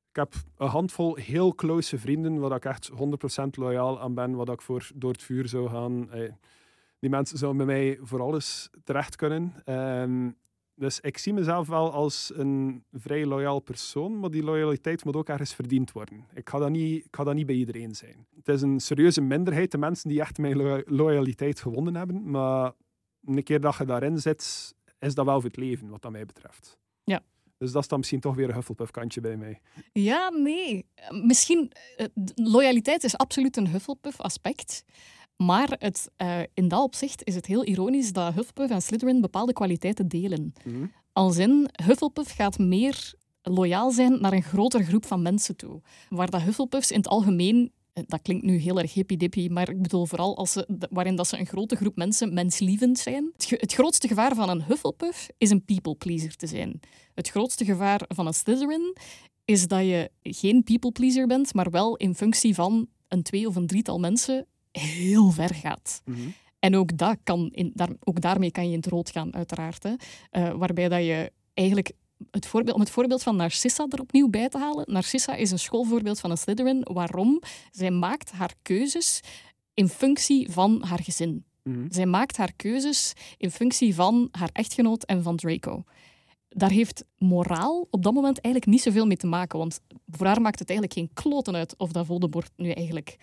[0.10, 2.96] ik heb een handvol heel close vrienden waar ik echt 100%
[3.52, 6.08] loyaal aan ben, wat ik voor door het vuur zou gaan.
[6.10, 6.38] Hey,
[7.00, 9.54] die mensen zouden bij mij voor alles terecht kunnen.
[9.66, 10.36] Um,
[10.76, 15.30] dus ik zie mezelf wel als een vrij loyaal persoon, maar die loyaliteit moet ook
[15.30, 16.26] ergens verdiend worden.
[16.34, 18.28] Ik ga dat niet, ik ga dat niet bij iedereen zijn.
[18.36, 22.30] Het is een serieuze minderheid, de mensen die echt mijn loyaliteit gewonnen hebben.
[22.30, 22.72] Maar
[23.26, 26.26] een keer dat je daarin zit, is dat wel voor het leven, wat dat mij
[26.26, 26.78] betreft.
[27.04, 27.22] Ja.
[27.58, 29.62] Dus dat is dan misschien toch weer een Hufflepuff-kantje bij mij.
[29.92, 30.86] Ja, nee.
[31.24, 32.06] Misschien, uh,
[32.36, 34.84] loyaliteit is absoluut een Hufflepuff-aspect.
[35.46, 39.54] Maar het, uh, in dat opzicht is het heel ironisch dat Hufflepuff en Slytherin bepaalde
[39.54, 40.54] kwaliteiten delen.
[40.64, 45.82] Mm Als in, Hufflepuff gaat meer loyaal zijn naar een grotere groep van mensen toe.
[46.10, 49.82] Waar dat Hufflepuffs in het algemeen eh, dat klinkt nu heel erg hippie maar ik
[49.82, 53.32] bedoel vooral als ze, waarin dat ze een grote groep mensen menslievend zijn.
[53.34, 56.80] Het, het, grootste gevaar van een Hufflepuff is een people pleaser te zijn.
[57.14, 58.96] Het grootste gevaar van een Slytherin
[59.46, 63.56] is dat je geen people pleaser bent, maar wel in functie van een twee of
[63.56, 64.48] een drietal mensen
[64.82, 66.02] heel ver gaat.
[66.06, 66.20] Mhm.
[66.60, 69.84] En ook, dat kan in, daar, ook daarmee kan je in het rood gaan, uiteraard.
[69.84, 69.94] Hè.
[70.32, 71.92] Uh, waarbij dat je eigenlijk
[72.32, 74.86] het voorbeeld, om het voorbeeld van Narcissa er opnieuw bij te halen.
[74.88, 76.82] Narcissa is een schoolvoorbeeld van een Slytherin.
[76.84, 77.42] Waarom?
[77.72, 79.22] Zij maakt haar keuzes
[79.74, 81.46] in functie van haar gezin.
[81.64, 85.84] Mm Zij maakt haar keuzes in functie van haar echtgenoot en van Draco.
[86.56, 89.60] Daar heeft moraal op dat moment eigenlijk niet zoveel mee te maken.
[89.60, 93.18] Want voor haar maakt het eigenlijk geen kloten uit of dat Voldemort nu eigenlijk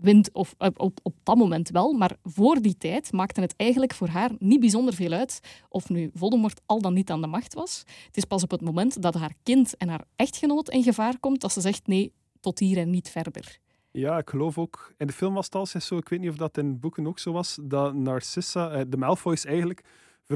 [0.00, 4.08] wint of, op, op dat moment wel, maar voor die tijd maakte het eigenlijk voor
[4.08, 7.84] haar niet bijzonder veel uit of nu Voldemort al dan niet aan de macht was.
[8.06, 11.40] Het is pas op het moment dat haar kind en haar echtgenoot in gevaar komt
[11.40, 13.58] dat ze zegt nee, tot hier en niet verder.
[13.92, 14.94] Ja, ik geloof ook.
[14.96, 17.18] In de film was het al zo, ik weet niet of dat in boeken ook
[17.18, 19.84] zo was, dat Narcissa, eh, de Malfoys eigenlijk,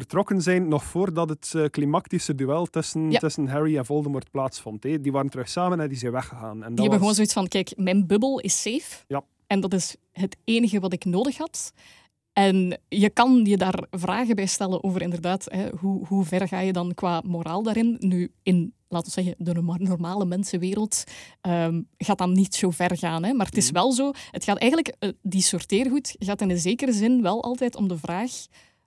[0.00, 4.82] vertrokken zijn nog voordat het klimactische duel tussen, tussen Harry en Voldemort plaatsvond.
[4.82, 6.62] Die waren terug samen en die zijn weggegaan.
[6.62, 9.04] En die hebben gewoon zoiets van, kijk, mijn bubbel is safe.
[9.06, 9.24] Ja.
[9.46, 11.72] En dat is het enige wat ik nodig had.
[12.32, 16.60] En je kan je daar vragen bij stellen over inderdaad, hè, hoe, hoe ver ga
[16.60, 17.96] je dan qua moraal daarin?
[17.98, 21.04] Nu, in, laten we zeggen, de normale mensenwereld
[21.42, 23.24] um, gaat dan niet zo ver gaan.
[23.24, 23.32] Hè?
[23.32, 23.74] Maar het is mhm.
[23.74, 27.76] wel zo, het gaat eigenlijk, uh, die sorteergoed gaat in een zekere zin wel altijd
[27.76, 28.32] om de vraag,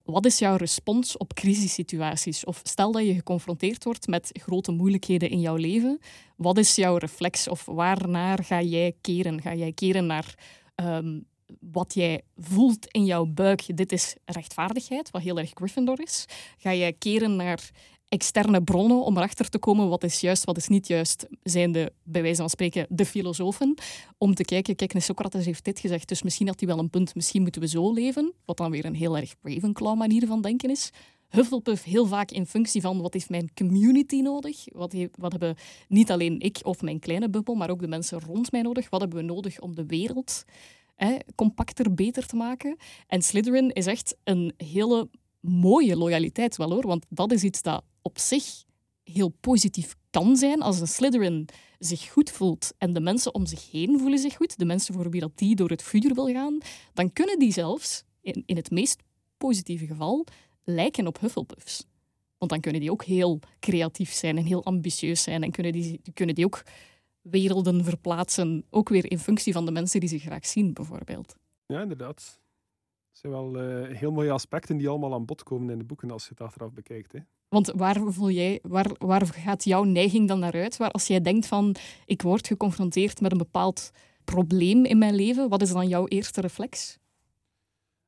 [0.08, 2.46] wat is jouw respons op crisissituaties?
[2.46, 6.00] Of stel dat je geconfronteerd wordt met grote moeilijkheden in jouw leven,
[6.36, 9.42] wat is jouw reflex of waarnaar ga jij keren?
[9.42, 10.36] Ga jij keren naar
[10.76, 11.26] um,
[11.60, 13.78] wat jij voelt in jouw buik?
[13.78, 16.26] Dit is rechtvaardigheid, wat heel erg Gryffindor is.
[16.58, 17.70] Ga jij keren naar
[18.10, 21.94] externe bronnen om erachter te komen wat is juist, wat is niet juist, zijn de,
[22.04, 23.74] bij wijze van spreken, de filosofen.
[24.18, 27.16] Om te kijken, kijk, Socrates heeft dit gezegd, dus misschien had hij wel een punt,
[27.16, 28.34] misschien moeten we zo leven.
[28.46, 30.90] Wat dan weer een heel erg Ravenclaw-manier van denken is.
[31.28, 34.66] Hufflepuff heel vaak in functie van wat heeft mijn community nodig?
[34.72, 35.56] Wat, wat hebben
[35.88, 38.90] niet alleen ik of mijn kleine bubbel, maar ook de mensen rond mij nodig?
[38.90, 40.46] Wat hebben we nodig om de wereld
[40.98, 42.78] hè, compacter, beter te maken.
[43.08, 47.84] En Slytherin is echt een hele mooie loyaliteit wel hoor, want dat is iets dat
[48.08, 48.64] op zich
[49.04, 51.50] heel positief kan zijn als een Slytherin
[51.80, 55.10] zich goed voelt en de mensen om zich heen voelen zich goed, de mensen voor
[55.10, 56.58] wie dat die door het vuur wil gaan,
[56.94, 59.04] dan kunnen die zelfs, in, in het meest
[59.38, 60.26] positieve geval,
[60.64, 61.86] lijken op Hufflepuffs.
[62.38, 66.02] Want dan kunnen die ook heel creatief zijn en heel ambitieus zijn en kunnen die,
[66.14, 66.64] kunnen die ook
[67.22, 71.36] werelden verplaatsen, ook weer in functie van de mensen die ze graag zien, bijvoorbeeld.
[71.66, 72.40] Ja, inderdaad.
[73.10, 76.12] Dat zijn wel uh, heel mooie aspecten die allemaal aan bod komen in de boeken
[76.12, 77.12] als je het achteraf bekijkt.
[77.12, 77.20] Hè.
[77.50, 80.78] Want waar, voel jij, waar, waar gaat jouw neiging dan naar uit?
[80.78, 81.76] Waar, als jij denkt van,
[82.06, 83.92] ik word geconfronteerd met een bepaald
[84.24, 86.98] probleem in mijn leven, wat is dan jouw eerste reflex?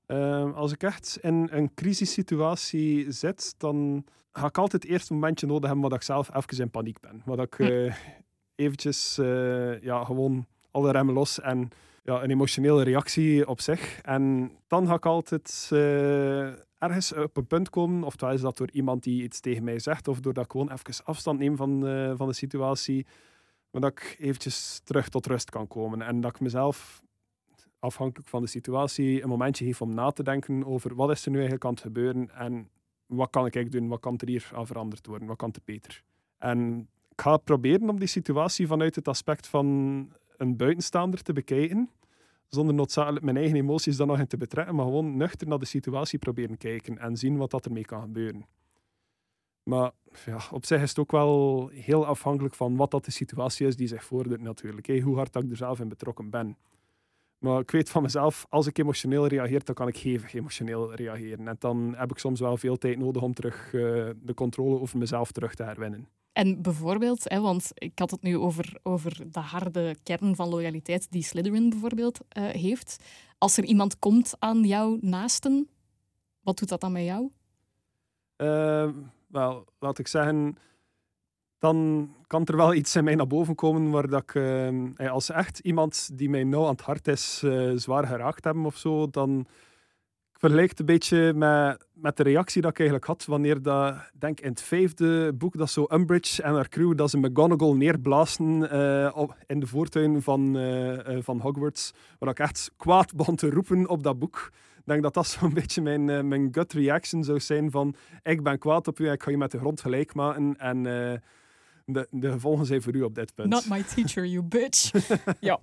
[0.08, 5.48] Uh, als ik echt in een crisissituatie zit, dan ga ik altijd het eerste momentje
[5.48, 7.22] nodig hebben waar ik zelf even in paniek ben.
[7.26, 7.94] Waar ik uh,
[8.56, 11.70] eventjes uh, ja, gewoon alle remmen los en
[12.04, 14.02] ja, een emotionele reactie op zich.
[14.02, 16.48] En dan ga ik altijd uh,
[16.78, 20.08] ergens op een punt komen, oftewel is dat door iemand die iets tegen mij zegt,
[20.08, 23.06] of doordat ik gewoon even afstand neem van, uh, van de situatie,
[23.72, 26.02] maar dat ik eventjes terug tot rust kan komen.
[26.02, 27.02] En dat ik mezelf,
[27.80, 31.30] afhankelijk van de situatie, een momentje geef om na te denken over wat is er
[31.30, 32.70] nu eigenlijk aan het gebeuren en
[33.06, 35.62] wat kan ik eigenlijk doen, wat kan er hier aan veranderd worden, wat kan er
[35.66, 36.04] beter.
[36.38, 40.10] En ik ga proberen om die situatie vanuit het aspect van
[40.40, 41.90] een buitenstaander te bekijken
[42.48, 45.66] zonder noodzakelijk mijn eigen emoties dan nog in te betrekken, maar gewoon nuchter naar de
[45.66, 48.46] situatie proberen kijken en zien wat dat ermee kan gebeuren.
[49.64, 49.92] Maar
[50.26, 53.76] ja, op zich is het ook wel heel afhankelijk van wat dat de situatie is
[53.76, 55.02] die zich voordoet natuurlijk.
[55.02, 56.58] Hoe hard ik er zelf in betrokken ben.
[57.38, 61.48] Maar ik weet van mezelf, als ik emotioneel reageer, dan kan ik hevig emotioneel reageren.
[61.48, 64.98] En dan heb ik soms wel veel tijd nodig om terug uh, de controle over
[64.98, 66.08] mezelf terug te herwinnen.
[66.34, 71.12] En bijvoorbeeld, hè, want ik had het nu over, over de harde kern van loyaliteit
[71.12, 73.04] die Slytherin bijvoorbeeld uh, heeft.
[73.38, 75.70] Als er iemand komt aan jouw naasten,
[76.42, 77.32] wat doet dat dan met jou?
[78.38, 78.90] Uh,
[79.28, 80.58] wel, laat ik zeggen,
[81.58, 85.30] dan kan er wel iets in mij naar boven komen waar dat ik, uh, als
[85.30, 89.10] echt iemand die mij nauw aan het hart is, uh, zwaar geraakt hebben of zo,
[89.10, 89.48] dan
[90.40, 94.50] vergelijkt een beetje met, met de reactie dat ik eigenlijk had wanneer dat, denk in
[94.50, 99.36] het vijfde boek, dat zo Umbridge en haar crew, dat ze McGonagall neerblazen uh, op,
[99.48, 103.88] in de voortuin van, uh, uh, van Hogwarts, waar ik echt kwaad begon te roepen
[103.88, 104.52] op dat boek.
[104.78, 108.60] Ik denk dat dat zo'n beetje mijn, mijn gut reaction zou zijn van ik ben
[108.60, 110.84] kwaad op u, ik ga je met de grond gelijk maken en
[111.86, 113.50] de, de gevolgen zijn voor u op dit punt.
[113.50, 114.92] Not my teacher, you bitch.
[115.40, 115.60] ja,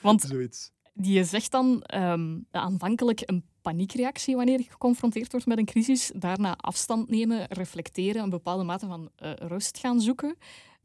[0.00, 0.72] want Zoiets.
[1.00, 6.12] Je zegt dan um, aanvankelijk een paniekreactie wanneer je geconfronteerd wordt met een crisis.
[6.14, 10.36] Daarna afstand nemen, reflecteren, een bepaalde mate van uh, rust gaan zoeken.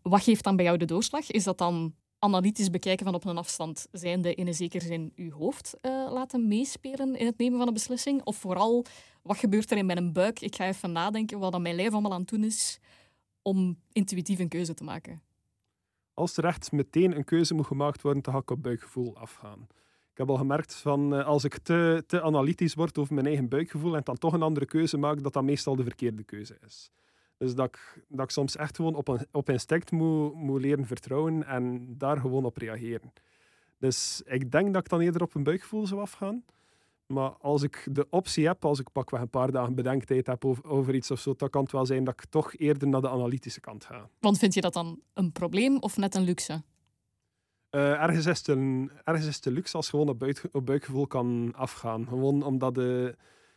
[0.01, 1.31] Wat geeft dan bij jou de doorslag?
[1.31, 5.31] Is dat dan analytisch bekijken van op een afstand, zijnde in een zekere zin uw
[5.31, 8.23] hoofd uh, laten meespelen in het nemen van een beslissing?
[8.23, 8.85] Of vooral,
[9.21, 10.41] wat gebeurt er in mijn buik?
[10.41, 12.79] Ik ga even nadenken wat mijn lijf allemaal aan het doen is
[13.41, 15.21] om intuïtief een keuze te maken.
[16.13, 19.67] Als er echt meteen een keuze moet gemaakt worden, dan ga ik op buikgevoel afgaan.
[20.19, 23.47] Ik heb al gemerkt van uh, als ik te, te analytisch word over mijn eigen
[23.47, 26.91] buikgevoel en dan toch een andere keuze maak, dat dat meestal de verkeerde keuze is.
[27.37, 30.85] Dus dat ik, dat ik soms echt gewoon op, een, op instinct moet, moet leren
[30.85, 33.13] vertrouwen en daar gewoon op reageren.
[33.77, 36.43] Dus ik denk dat ik dan eerder op een buikgevoel zou afgaan.
[37.05, 40.69] Maar als ik de optie heb, als ik pakweg een paar dagen bedenktijd heb over,
[40.69, 43.09] over, iets of zo, dan kan het wel zijn dat ik toch eerder naar de
[43.09, 44.09] analytische kant ga.
[44.19, 46.63] Want vind je dat dan een probleem of net een luxe?
[47.71, 50.65] Uh, ergens, is het een, ergens is het een luxe als gewoon op, buik, op
[50.65, 52.07] buikgevoel kan afgaan.
[52.07, 53.15] Gewoon omdat de,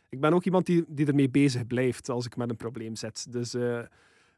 [0.09, 3.31] ik ben ook iemand die, die ermee bezig blijft als ik met een probleem zit.
[3.31, 3.79] Dus uh,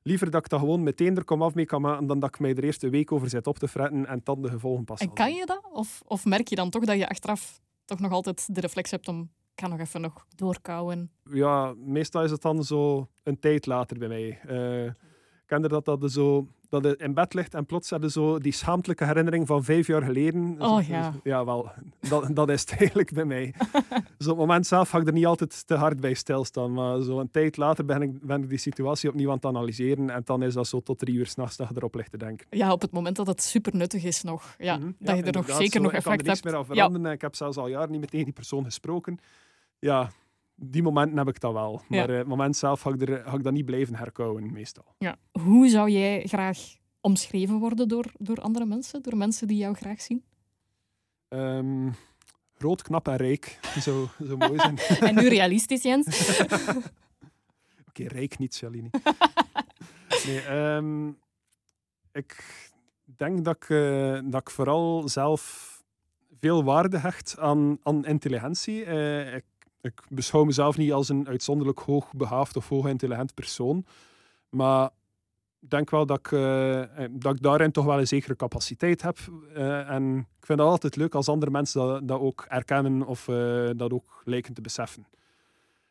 [0.01, 2.39] liever dat ik dat gewoon meteen er kom af mee kan maken, dan dat ik
[2.39, 4.99] mij er eerst een week over zit op te fretten en dan de gevolgen pas
[4.99, 5.61] En kan je dat?
[5.71, 9.07] Of, of merk je dan toch dat je achteraf toch nog altijd de reflex hebt
[9.07, 11.11] om ik ga nog even nog doorkouwen?
[11.23, 14.39] Ja, meestal is het dan zo een tijd later bij mij.
[14.49, 14.91] Uh,
[15.45, 18.51] ik ken dat dat zo dat je in bed ligt en plots je zo die
[18.51, 20.55] schaamtelijke herinnering van vijf jaar geleden.
[20.61, 21.13] Oh ja.
[21.23, 21.71] ja, wel.
[22.09, 23.53] Dat, dat is het eigenlijk bij mij.
[24.19, 26.73] zo op het moment zelf ga ik er niet altijd te hard bij stilstaan.
[26.73, 30.09] Maar zo een tijd later ben ik, ben ik die situatie opnieuw aan het analyseren.
[30.09, 32.47] En dan is dat zo tot drie uur s'nachts dat je erop ligt te denken.
[32.49, 34.55] Ja, op het moment dat het super nuttig is nog.
[34.57, 34.95] Ja, mm -hmm.
[34.99, 36.19] Dat je er nog zeker zo, nog effect hebt.
[36.19, 37.07] Ik kan er niks meer aan veranderen.
[37.07, 37.13] Ja.
[37.13, 39.19] Ik heb zelfs al jaren niet met die persoon gesproken.
[39.79, 40.09] Ja,
[40.55, 41.81] die momenten heb ik dat wel.
[41.87, 44.95] Maar uh, het moment zelf ga ik, er, ga ik dat niet blijven herkouwen, meestal.
[44.97, 45.15] Ja.
[45.31, 46.57] Hoe zou jij graag
[47.01, 49.01] omschreven worden door, door andere mensen?
[49.01, 50.23] Door mensen die jou graag zien?
[51.29, 51.93] Um,
[52.57, 53.59] groot, knap en rijk.
[53.81, 54.77] Zo, zo mooi zijn.
[55.09, 56.29] en nu realistisch, Jens?
[56.39, 58.89] Oké, okay, rijk niet, Shalini.
[60.25, 61.17] nee, um,
[62.11, 62.43] ik
[63.05, 65.73] denk dat ik, uh, dat ik vooral zelf
[66.39, 68.85] veel waarde hecht aan, aan intelligentie.
[68.85, 69.45] Eh, ik,
[69.85, 73.85] ik beschouw mezelf niet als een uitzonderlijk hoogbegaafd of hoogintelligent persoon.
[74.49, 74.89] Maar
[75.59, 79.01] ik denk wel dat ik, eh, eh, dat ik daarin toch wel een zekere capaciteit
[79.01, 79.17] heb.
[79.53, 83.25] Eh, en ik vind het altijd leuk als andere mensen dat, ook erkennen of
[83.75, 85.07] dat ook lijken te beseffen.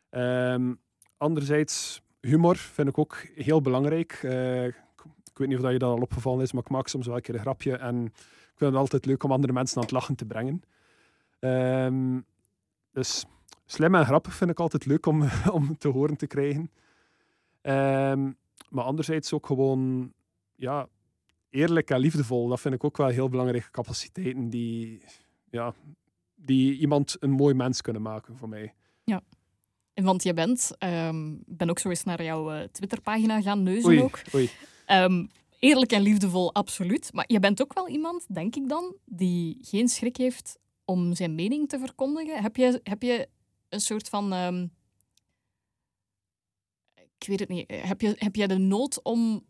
[0.09, 0.73] Ehm,
[1.17, 4.11] anderzijds, humor vind ik ook heel belangrijk.
[4.13, 4.75] Ik,
[5.31, 7.15] ik weet niet of dat je dat al opgevallen is, maar ik maak soms wel
[7.15, 7.75] een keer een grapje.
[7.75, 10.61] En ik vind het altijd leuk om andere mensen aan het lachen te brengen.
[11.39, 12.19] Ehm,
[12.91, 13.25] dus
[13.65, 16.71] slim en grappig vind ik altijd leuk om, om te horen te krijgen.
[17.61, 18.31] Ehm,
[18.69, 20.13] maar anderzijds ook gewoon
[20.55, 20.87] ja,
[21.49, 22.47] eerlijk en liefdevol.
[22.47, 25.01] Dat vind ik ook wel heel belangrijke capaciteiten die,
[25.49, 25.73] ja,
[26.35, 28.73] die iemand een mooi mens kunnen maken voor mij.
[30.03, 33.89] Want je bent, ehm, ik ben ook zo eens naar jouw eh, Twitterpagina gaan neuzen
[33.89, 34.21] Oei, ook.
[34.35, 34.49] oei.
[34.85, 35.25] Ehm,
[35.59, 37.13] eerlijk en liefdevol, absoluut.
[37.13, 41.35] Maar je bent ook wel iemand, denk ik dan, die geen schrik heeft om zijn
[41.35, 42.41] mening te verkondigen.
[42.41, 43.27] Heb je, heb je
[43.75, 44.33] een soort van.
[44.33, 44.67] ehm,
[47.17, 47.71] ik weet het niet.
[47.71, 49.45] Heb je, heb je de nood om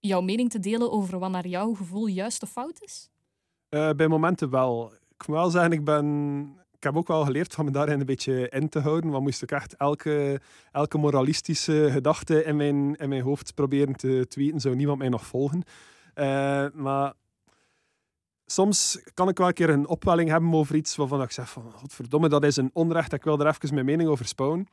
[0.00, 3.10] jouw mening te delen over wat naar jouw gevoel juist of fout is?
[3.68, 4.92] Eh, bij momenten wel.
[5.18, 6.64] Ik moet wel zeggen, ik ben...
[6.76, 9.10] Ik heb ook wel geleerd van me daarin een beetje in te houden.
[9.10, 10.40] Want moest ik echt elke,
[10.72, 15.26] elke moralistische gedachte in mijn, in mijn hoofd proberen te tweeten, zou niemand mij nog
[15.26, 15.62] volgen.
[16.14, 17.14] Eh, maar
[18.46, 21.72] soms kan ik wel een keer een opwelling hebben over iets waarvan ik zeg van,
[21.72, 23.12] godverdomme, dat is een onrecht.
[23.12, 24.66] Ik wil er even mijn mening over spouwen.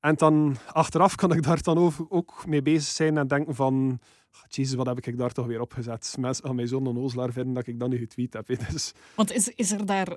[0.00, 4.00] En dan achteraf kan ik daar dan ook mee bezig zijn en denken van,
[4.30, 6.16] "Ah, jezus, wat heb ik daar toch weer opgezet?
[6.18, 8.46] Mensen gaan mij zo'n onnozelaar vinden dat ik dat nu getweet heb.
[8.72, 10.16] Dus, Want is, is, er daar,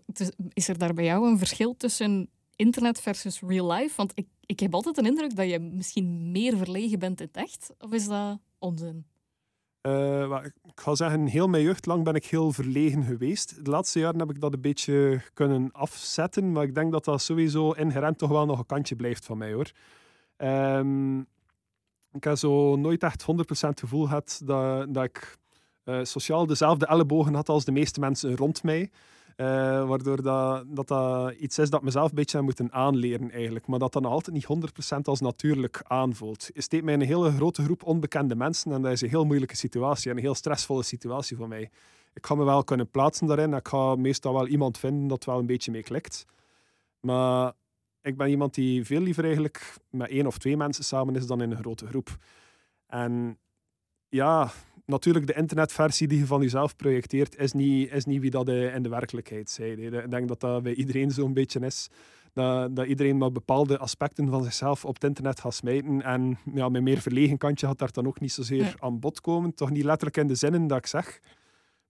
[0.53, 3.95] is er daar bij jou een verschil tussen internet versus real life?
[3.95, 7.43] Want ik, ik heb altijd een indruk dat je misschien meer verlegen bent in het
[7.43, 7.73] echt.
[7.79, 9.05] Of is dat onzin?
[9.89, 13.65] Eh, ik ga zeggen, heel mijn jeugd lang ben ik heel verlegen geweest.
[13.65, 17.21] De laatste jaren heb ik dat een beetje kunnen afzetten, maar ik denk dat dat
[17.21, 19.71] sowieso inherent toch wel nog een kantje blijft van mij hoor.
[20.37, 21.19] Ehm,
[22.11, 25.37] ik heb zo nooit echt 100% gevoel gehad dat, dat ik
[25.83, 28.89] eh, sociaal dezelfde ellebogen had als de meeste mensen rond mij.
[29.39, 33.67] Eh, waardoor dat, dat dat iets is dat mezelf een beetje heb moeten aanleren eigenlijk.
[33.67, 34.45] Maar dat dat nog altijd niet
[34.95, 36.49] 100% als natuurlijk aanvoelt.
[36.53, 39.55] Je steekt mij een hele grote groep onbekende mensen en dat is een heel moeilijke
[39.55, 41.69] situatie en een heel stressvolle situatie voor mij.
[42.13, 43.53] Ik ga me wel kunnen plaatsen daarin.
[43.53, 46.25] Ik ga meestal wel iemand vinden dat wel een beetje mee klikt.
[46.99, 47.53] Maar
[48.01, 51.41] ik ben iemand die veel liever eigenlijk met één of twee mensen samen is dan
[51.41, 52.17] in een grote groep.
[52.87, 53.37] En
[54.09, 54.51] ja,
[54.89, 58.83] natuurlijk de internetversie die je van jezelf projecteert, is niet, is niet wie dat in
[58.83, 59.71] de werkelijkheid zei.
[59.71, 61.89] Ik denk dat dat bij iedereen zo'n beetje is.
[62.33, 66.01] Dat, dat iedereen maar bepaalde aspecten van zichzelf op het internet gaat smijten.
[66.01, 68.73] En ja, mijn meer verlegen kantje had daar dan ook niet zozeer Nee.
[68.79, 69.53] aan bod komen.
[69.53, 71.19] Toch niet letterlijk in de zinnen dat ik zeg.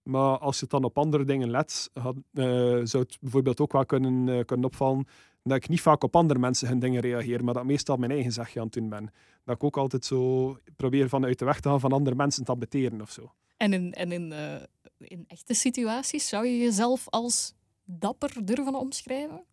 [0.04, 2.43] Maar als je het dan op andere dingen let, had, eh,
[2.84, 5.08] zou het bijvoorbeeld ook wel kunnen, eh, kunnen opvallen
[5.44, 8.32] dat ik niet vaak op andere mensen hun dingen reageer, maar dat meestal mijn eigen
[8.32, 9.12] zegje aan het doen ben.
[9.44, 12.52] Dat ik ook altijd zo probeer vanuit de weg te gaan van andere mensen te
[12.52, 13.34] abetteren of zo.
[13.58, 14.62] En in, en in, eh,
[14.98, 19.44] in echte situaties zou je jezelf als dapper durven omschrijven?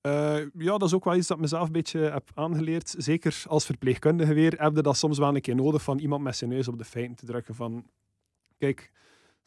[0.00, 2.94] Eh, ja, dat is ook wel iets dat ik mezelf een beetje heb aangeleerd.
[2.98, 6.36] Zeker als verpleegkundige weer, heb je dat soms wel een keer nodig van iemand met
[6.36, 7.86] zijn neus op de feiten te drukken van
[8.58, 8.92] kijk,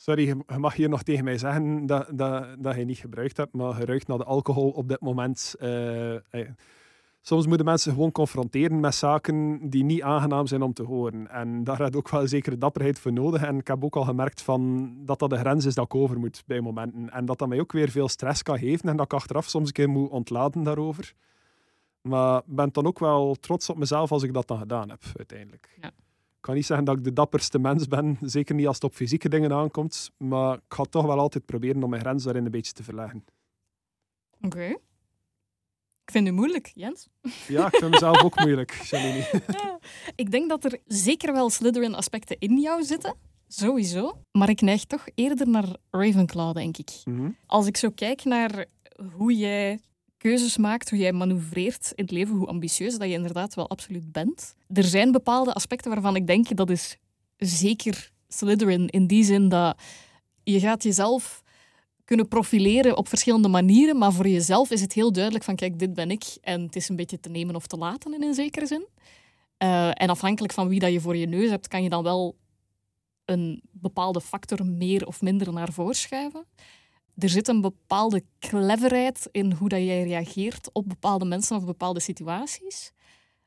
[0.04, 3.54] sorry, je mag hier nog tegen mij zeggen dat, dat, dat je niet gebruikt hebt,
[3.54, 5.56] maar je ruikt naar de alcohol op dit moment.
[5.60, 6.50] Eh, eh,
[7.22, 11.30] soms moeten mensen gewoon confronteren met zaken die niet aangenaam zijn om te horen.
[11.30, 13.44] En daar heb je ook wel zekere dapperheid voor nodig.
[13.44, 16.20] En ik heb ook al gemerkt van dat dat de grens is dat ik over
[16.20, 17.10] moet bij momenten.
[17.10, 19.68] En dat dat mij ook weer veel stress kan geven en dat ik achteraf soms
[19.68, 21.14] een keer moet ontladen daarover.
[22.02, 25.02] Maar ik ben dan ook wel trots op mezelf als ik dat dan gedaan heb,
[25.18, 25.78] uiteindelijk.
[25.82, 25.92] Ja.
[26.44, 28.94] Ik kan niet zeggen dat ik de dapperste mens ben, zeker niet als het op
[28.94, 32.52] fysieke dingen aankomt, maar ik ga toch wel altijd proberen om mijn grens daarin een
[32.52, 33.26] beetje te verleggen.
[34.42, 34.66] Oké.
[36.06, 37.08] Ik vind het moeilijk, Jens.
[37.48, 39.42] Ja, ik vind mezelf ook moeilijk, Janine.
[40.16, 43.16] Ik denk dat er zeker wel Slytherin-aspecten in jou zitten.
[43.48, 44.18] Sowieso.
[44.32, 46.92] Maar ik neig toch eerder naar Ravenclaw, denk ik.
[47.04, 47.30] Mhm.
[47.46, 48.66] Als ik zo kijk naar
[49.12, 49.80] hoe jij
[50.24, 54.12] keuzes maakt, hoe jij manoeuvreert in het leven, hoe ambitieus dat je inderdaad wel absoluut
[54.12, 54.56] bent.
[54.68, 56.98] Er zijn bepaalde aspecten waarvan ik denk dat is
[57.38, 58.88] zeker Slytherin.
[58.88, 59.78] In die zin dat
[60.44, 61.44] je gaat jezelf
[62.06, 65.94] kunnen profileren op verschillende manieren, maar voor jezelf is het heel duidelijk van kijk, dit
[65.94, 68.66] ben ik en het is een beetje te nemen of te laten in een zekere
[68.66, 68.88] zin.
[69.58, 72.36] Eh, en afhankelijk van wie dat je voor je neus hebt, kan je dan wel
[73.26, 76.46] een bepaalde factor meer of minder naar voren schuiven.
[77.18, 82.00] Er zit een bepaalde cleverheid in hoe dat jij reageert op bepaalde mensen of bepaalde
[82.00, 82.92] situaties.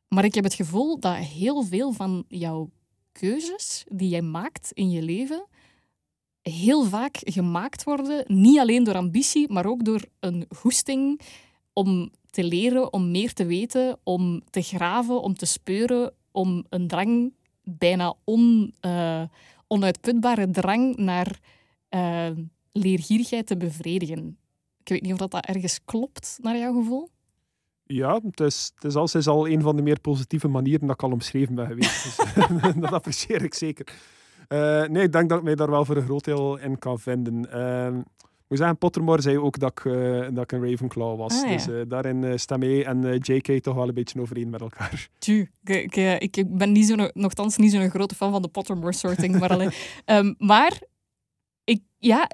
[0.09, 2.71] Maar ik heb het gevoel dat heel veel van jouw
[3.13, 5.47] keuzes die jij maakt in je leven
[6.53, 11.21] heel vaak gemaakt worden, niet alleen door ambitie, maar ook door een goesting
[11.73, 16.89] om te leren, om meer te weten, om te graven, om te speuren, om een
[16.89, 19.23] drang, bijna uh,
[19.67, 21.39] onuitputbare drang naar
[21.91, 22.31] uh,
[22.77, 24.39] leergierigheid te bevredigen.
[24.81, 27.09] Ik weet niet of dat, dat ergens klopt, naar jouw gevoel.
[27.87, 31.03] Ja, het is, het is is al een van de meer positieve manieren dat ik
[31.03, 32.05] al omschreven ben geweest.
[32.05, 32.17] Dus,
[32.81, 33.87] dat apprecieer ik zeker.
[34.49, 36.99] Uh, nee, ik denk dat ik mij daar wel voor een groot deel in kan
[36.99, 37.49] vinden.
[37.55, 37.99] Uh,
[38.47, 41.43] ik moet zeggen, Pottermore zei ook dat ik, uh, dat ik een Ravenclaw was.
[41.43, 44.61] Ah, dus uh, daarin uh, stem hij en JK toch wel een beetje overeen met
[44.61, 45.09] elkaar.
[45.19, 48.93] Tju, ik, ik, ik ben niet zo, nogthans niet zo'n grote fan van de Pottermore
[48.93, 49.39] sorting.
[49.39, 49.73] maar, alleen,
[50.05, 50.81] um, maar
[51.65, 52.29] ik, ja,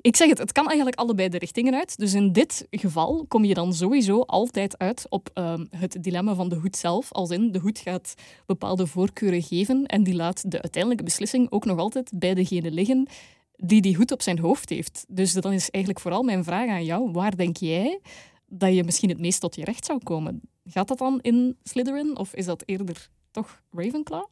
[0.00, 1.98] ik zeg het, het kan eigenlijk allebei de richtingen uit.
[1.98, 6.48] Dus in dit geval kom je dan sowieso altijd uit op um, het dilemma van
[6.48, 7.12] de hoed zelf.
[7.12, 8.14] Als in, de hoed gaat
[8.46, 13.08] bepaalde voorkeuren geven en die laat de uiteindelijke beslissing ook nog altijd bij degene liggen
[13.56, 15.04] die die hoed op zijn hoofd heeft.
[15.08, 17.12] Dus dan is eigenlijk vooral mijn vraag aan jou.
[17.12, 18.00] Waar denk jij
[18.46, 20.40] dat je misschien het meest tot je recht zou komen?
[20.64, 24.24] Gaat dat dan in Slytherin of is dat eerder toch Ravenclaw?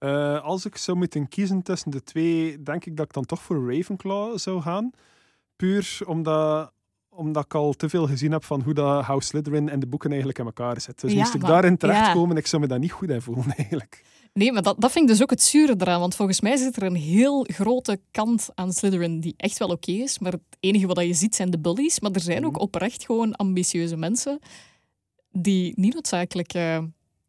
[0.00, 3.42] Uh, als ik zou moeten kiezen tussen de twee, denk ik dat ik dan toch
[3.42, 4.90] voor Ravenclaw zou gaan.
[5.56, 6.72] Puur omdat,
[7.08, 10.08] omdat ik al te veel gezien heb van hoe dat House Slytherin en de boeken
[10.08, 11.06] eigenlijk in elkaar zitten.
[11.06, 12.40] Dus ja, moest ik daarin terechtkomen, ja.
[12.40, 14.02] ik zou me daar niet goed in voelen eigenlijk.
[14.32, 16.00] Nee, maar dat, dat vind ik dus ook het zure eraan.
[16.00, 19.90] Want volgens mij zit er een heel grote kant aan Slytherin die echt wel oké
[19.90, 20.18] is.
[20.18, 22.00] Maar het enige wat je ziet zijn de bullies.
[22.00, 22.60] Maar er zijn ook mhm.
[22.60, 24.38] oprecht gewoon ambitieuze mensen
[25.30, 26.78] die niet noodzakelijk uh,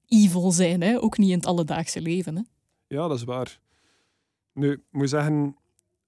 [0.08, 0.82] evil zijn.
[0.82, 1.02] Hè?
[1.02, 2.36] Ook niet in het alledaagse leven.
[2.36, 2.42] Hè?
[2.90, 3.60] Ja, dat is waar.
[4.54, 5.56] Nu, ik moet zeggen,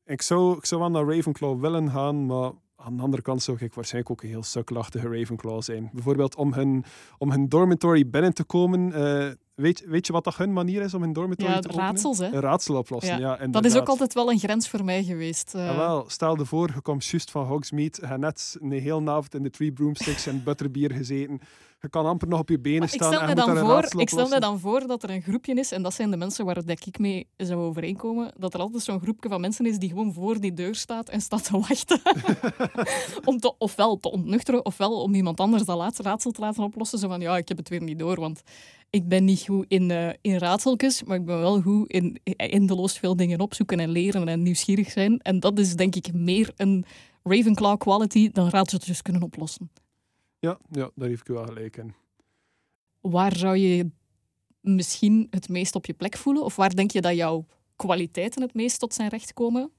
[0.06, 3.58] ik zou, ik zou wel naar Ravenclaw willen gaan, maar aan de andere kant zou
[3.60, 5.90] ik waarschijnlijk ook een heel sukkelachtige Ravenclaw zijn.
[5.94, 6.86] Bijvoorbeeld om hun,
[7.18, 8.90] om hun dormitory binnen te komen.
[8.90, 11.86] Uh, weet, weet je wat dat hun manier is om hun dormitory ja, te openen?
[11.86, 12.26] raadsels, hè?
[12.26, 13.38] Een raadsel oplossen, ja.
[13.40, 15.54] ja dat is ook altijd wel een grens voor mij geweest.
[15.56, 15.66] Uh...
[15.66, 19.10] Ja, wel, stel je voor, je komt juist van Hogsmeade, je hebt net een heel
[19.10, 21.42] avond in de Three Broomsticks en butterbier gezeten
[21.82, 23.12] je kan amper nog op je benen staan.
[23.12, 25.72] Ik stel, me dan voor, ik stel me dan voor dat er een groepje is,
[25.72, 29.30] en dat zijn de mensen waar ik mee zou overeenkomen, dat er altijd zo'n groepje
[29.30, 32.02] van mensen is die gewoon voor die deur staat en staat te wachten.
[33.30, 37.00] om te, ofwel te ontnuchteren, ofwel om iemand anders dat laatste raadsel te laten oplossen.
[37.00, 38.42] Zo van, ja, ik heb het weer niet door, want
[38.92, 42.98] ik ben niet goed in, uh, in raadseltjes, maar ik ben wel goed in eindeloos
[42.98, 45.20] veel dingen opzoeken en leren en nieuwsgierig zijn.
[45.20, 46.86] En dat is denk ik meer een
[47.24, 49.72] Ravenclaw quality dan raadseltjes kunnen oplossen.
[50.40, 51.94] Ja, ja, daar heeft ik wel gelijk in.
[53.02, 53.90] Waar zou je
[54.62, 56.44] misschien het meest op je plek voelen?
[56.44, 59.72] Of waar denk je dat jouw kwaliteiten het meest tot zijn recht komen?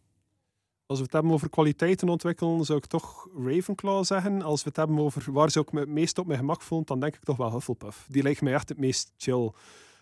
[0.92, 4.42] Als we het hebben over kwaliteiten ontwikkelen, zou ik toch Ravenclaw zeggen.
[4.42, 6.86] Als we het hebben over waar zou ik me het meest op mijn gemak voelen,
[6.86, 8.06] dan denk ik toch wel Hufflepuff.
[8.08, 9.50] Die lijkt mij echt het meest chill.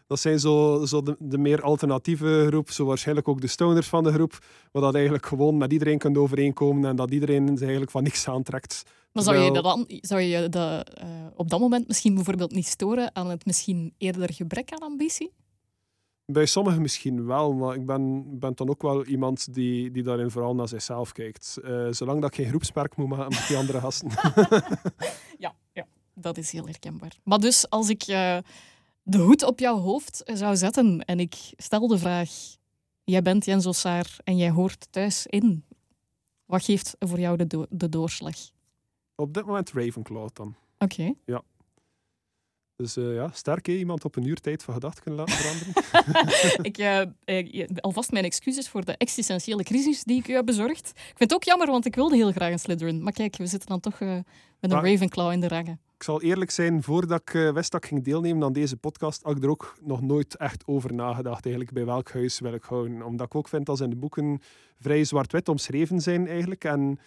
[0.06, 4.04] Dat zijn zo, zo de, de, meer alternatieve groep, zo waarschijnlijk ook de stoners van
[4.04, 4.38] de groep,
[4.72, 8.28] waar dat eigenlijk gewoon met iedereen kunt overeenkomen en dat iedereen zich eigenlijk van niks
[8.28, 8.82] aantrekt.
[9.12, 10.80] Maar zou je, dat dan, zou je uh,
[11.34, 15.32] op dat moment misschien bijvoorbeeld niet storen aan het misschien eerder gebrek aan ambitie?
[16.32, 20.30] Bij sommigen misschien wel, maar ik ben, ben dan ook wel iemand die, die daarin
[20.30, 21.58] vooral naar zichzelf kijkt.
[21.64, 24.10] Uh, zolang dat ik geen groepsmerk moet maken met die andere gasten.
[25.38, 27.18] ja, ja, dat is heel herkenbaar.
[27.24, 28.38] Maar dus als ik uh,
[29.02, 32.30] de hoed op jouw hoofd zou zetten en ik stel de vraag:
[33.04, 35.64] jij bent Jens Ossaar en jij hoort thuis in.
[36.44, 38.36] Wat geeft voor jou de, do de doorslag?
[39.14, 40.54] Op dit moment Ravenclaw dan.
[40.78, 41.12] Oké.
[41.24, 41.42] Ja.
[42.80, 46.62] Dus uh, ja, sterk iemand op een uur tijd van gedachten kunnen laten veranderen.
[46.70, 50.88] ik, uh, alvast mijn excuses voor de existentiële crisis die ik u heb bezorgd.
[50.88, 53.02] Ik vind het ook jammer, want ik wilde heel graag een Slytherin.
[53.02, 53.98] Maar kijk, we zitten dan toch
[54.60, 55.80] met een Ravenclaw in de rangen.
[55.96, 59.36] Ik zal eerlijk zijn, voordat ik wist dat ik ging deelnemen aan deze podcast, had
[59.36, 63.02] ik er ook nog nooit echt over nagedacht, eigenlijk, bij welk huis wil ik houden.
[63.02, 64.40] Omdat ik ook vind dat ze in de boeken
[64.78, 66.64] vrij zwart-wit omschreven zijn, eigenlijk.
[66.64, 66.98] En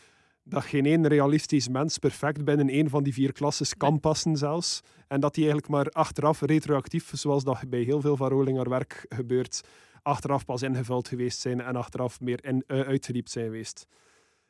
[0.43, 4.81] dat geen één realistisch mens perfect binnen een van die vier klasses kan passen zelfs.
[5.07, 8.69] En dat die eigenlijk maar achteraf, retroactief, zoals dat bij heel veel van Rowling haar
[8.69, 9.61] werk gebeurt,
[10.01, 13.87] achteraf pas ingevuld geweest zijn en achteraf meer in, uh, uitgediept zijn geweest.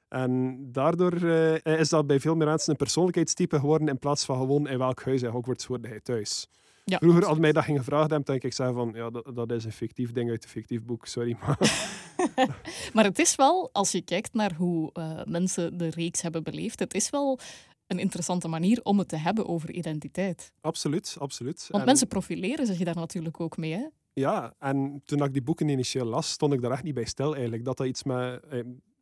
[0.07, 4.37] En daardoor uh, is dat bij veel meer mensen een persoonlijkheidstype geworden in plaats van
[4.37, 6.47] gewoon in welk huis in Hogwarts hoorde hij thuis.
[6.85, 9.51] Ja, Vroeger, als mij dat ging gevraagd hebben, denk ik zei van ja, dat, dat
[9.51, 11.37] is een fictief ding uit een fictief boek, sorry.
[11.41, 11.57] Maar,
[12.93, 16.79] maar het is wel, als je kijkt naar hoe uh, mensen de reeks hebben beleefd,
[16.79, 17.39] het is wel
[17.87, 20.51] een interessante manier om het te hebben over identiteit.
[20.61, 21.67] Absoluut, absoluut.
[21.71, 23.73] Want mensen profileren zich daar natuurlijk ook mee.
[23.73, 23.87] Hè?
[24.13, 27.33] Ja, en toen ik die boeken initieel las, stond ik daar echt niet bij stil
[27.33, 27.65] eigenlijk.
[27.65, 28.41] Dat dat iets met...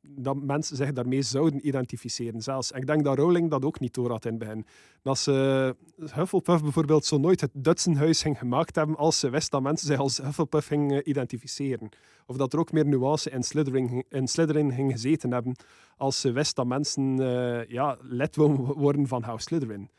[0.02, 2.72] Eh, dat mensen zich daarmee zouden identificeren zelfs.
[2.72, 4.66] En ik denk dat Rowling dat ook niet door had in het begin.
[5.02, 9.62] Dat ze Hufflepuff bijvoorbeeld zo nooit het Dutsenhuis ging gemaakt hebben als ze wist dat
[9.62, 11.90] mensen zich als Hufflepuff gingen identificeren.
[12.26, 15.56] Of dat er ook meer nuance in Slytherin, in Slytherin ging gezeten hebben
[15.98, 19.90] als ze wist dat mensen uh, ja, lid worden van House Slytherin.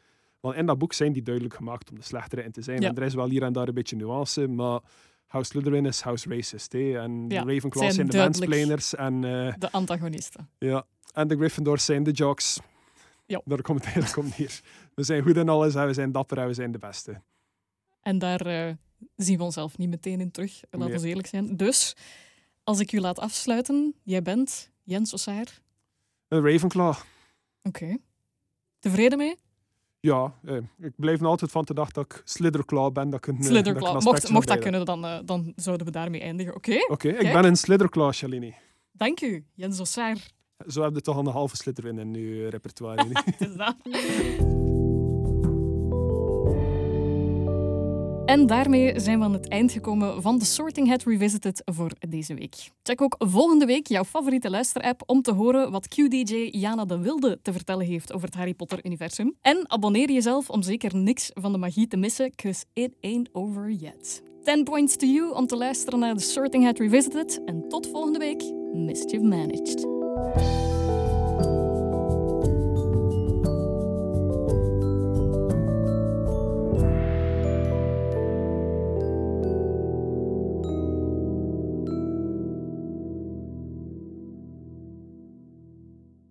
[0.41, 2.83] Want in dat boek zijn die duidelijk gemaakt om de slechtere in te zijn.
[2.83, 4.81] En er is wel hier en daar een beetje nuance, maar
[5.33, 6.73] House Slytherin is House Racist.
[6.73, 6.99] Hè?
[6.99, 8.95] En de Ravenclaw zijn, de mansplainers.
[8.95, 10.49] En, uh, de antagonisten.
[10.59, 12.61] Ja, en de Gryffindors zijn de jocks.
[13.27, 13.41] Ja.
[13.45, 14.61] Daar komt het komt hier.
[14.95, 17.21] We zijn goed in alles en we zijn dapper en we zijn de beste.
[18.01, 18.75] En daar uh,
[19.17, 21.57] zien we onszelf niet meteen in terug, laten we eerlijk zijn.
[21.57, 21.97] Dus,
[22.65, 25.61] als ik u laat afsluiten, jij bent Jens Ossaar?
[26.29, 26.89] Een Ravenclaw.
[26.89, 27.05] Oké.
[27.63, 27.99] Okay.
[28.79, 29.37] Tevreden mee?
[30.03, 33.11] Ja, eh, ik blijf nog altijd van de dag dat ik Slitherclaw ben.
[33.11, 33.65] Dat ik een, eh.
[33.65, 36.55] Dat mocht, mocht dat kunnen, dan, uh, dan zouden we daarmee eindigen.
[36.55, 36.77] Oké.
[36.89, 38.55] Oké, ik ben een Slitherclaw, Shalini.
[38.93, 40.17] Dank u, Jens Ossaar.
[40.67, 43.25] Zo heb je toch al een halve Slytherin in uw repertoire.
[43.39, 44.62] is dat.
[48.33, 52.35] En daarmee zijn we aan het eind gekomen van de Sorting Hat Revisited voor deze
[52.35, 52.55] week.
[52.83, 57.39] Check ook volgende week jouw favoriete luisterapp om te horen wat QDJ Jana de Wilde
[57.43, 59.37] te vertellen heeft over het Harry Potter-universum.
[59.41, 63.71] En abonneer jezelf om zeker niks van de magie te missen, cause it ain't over
[63.71, 64.23] yet.
[64.45, 67.41] 10 points to you om te luisteren naar de Sorting Hat Revisited.
[67.45, 68.43] En tot volgende week.
[68.73, 69.87] Mischief managed.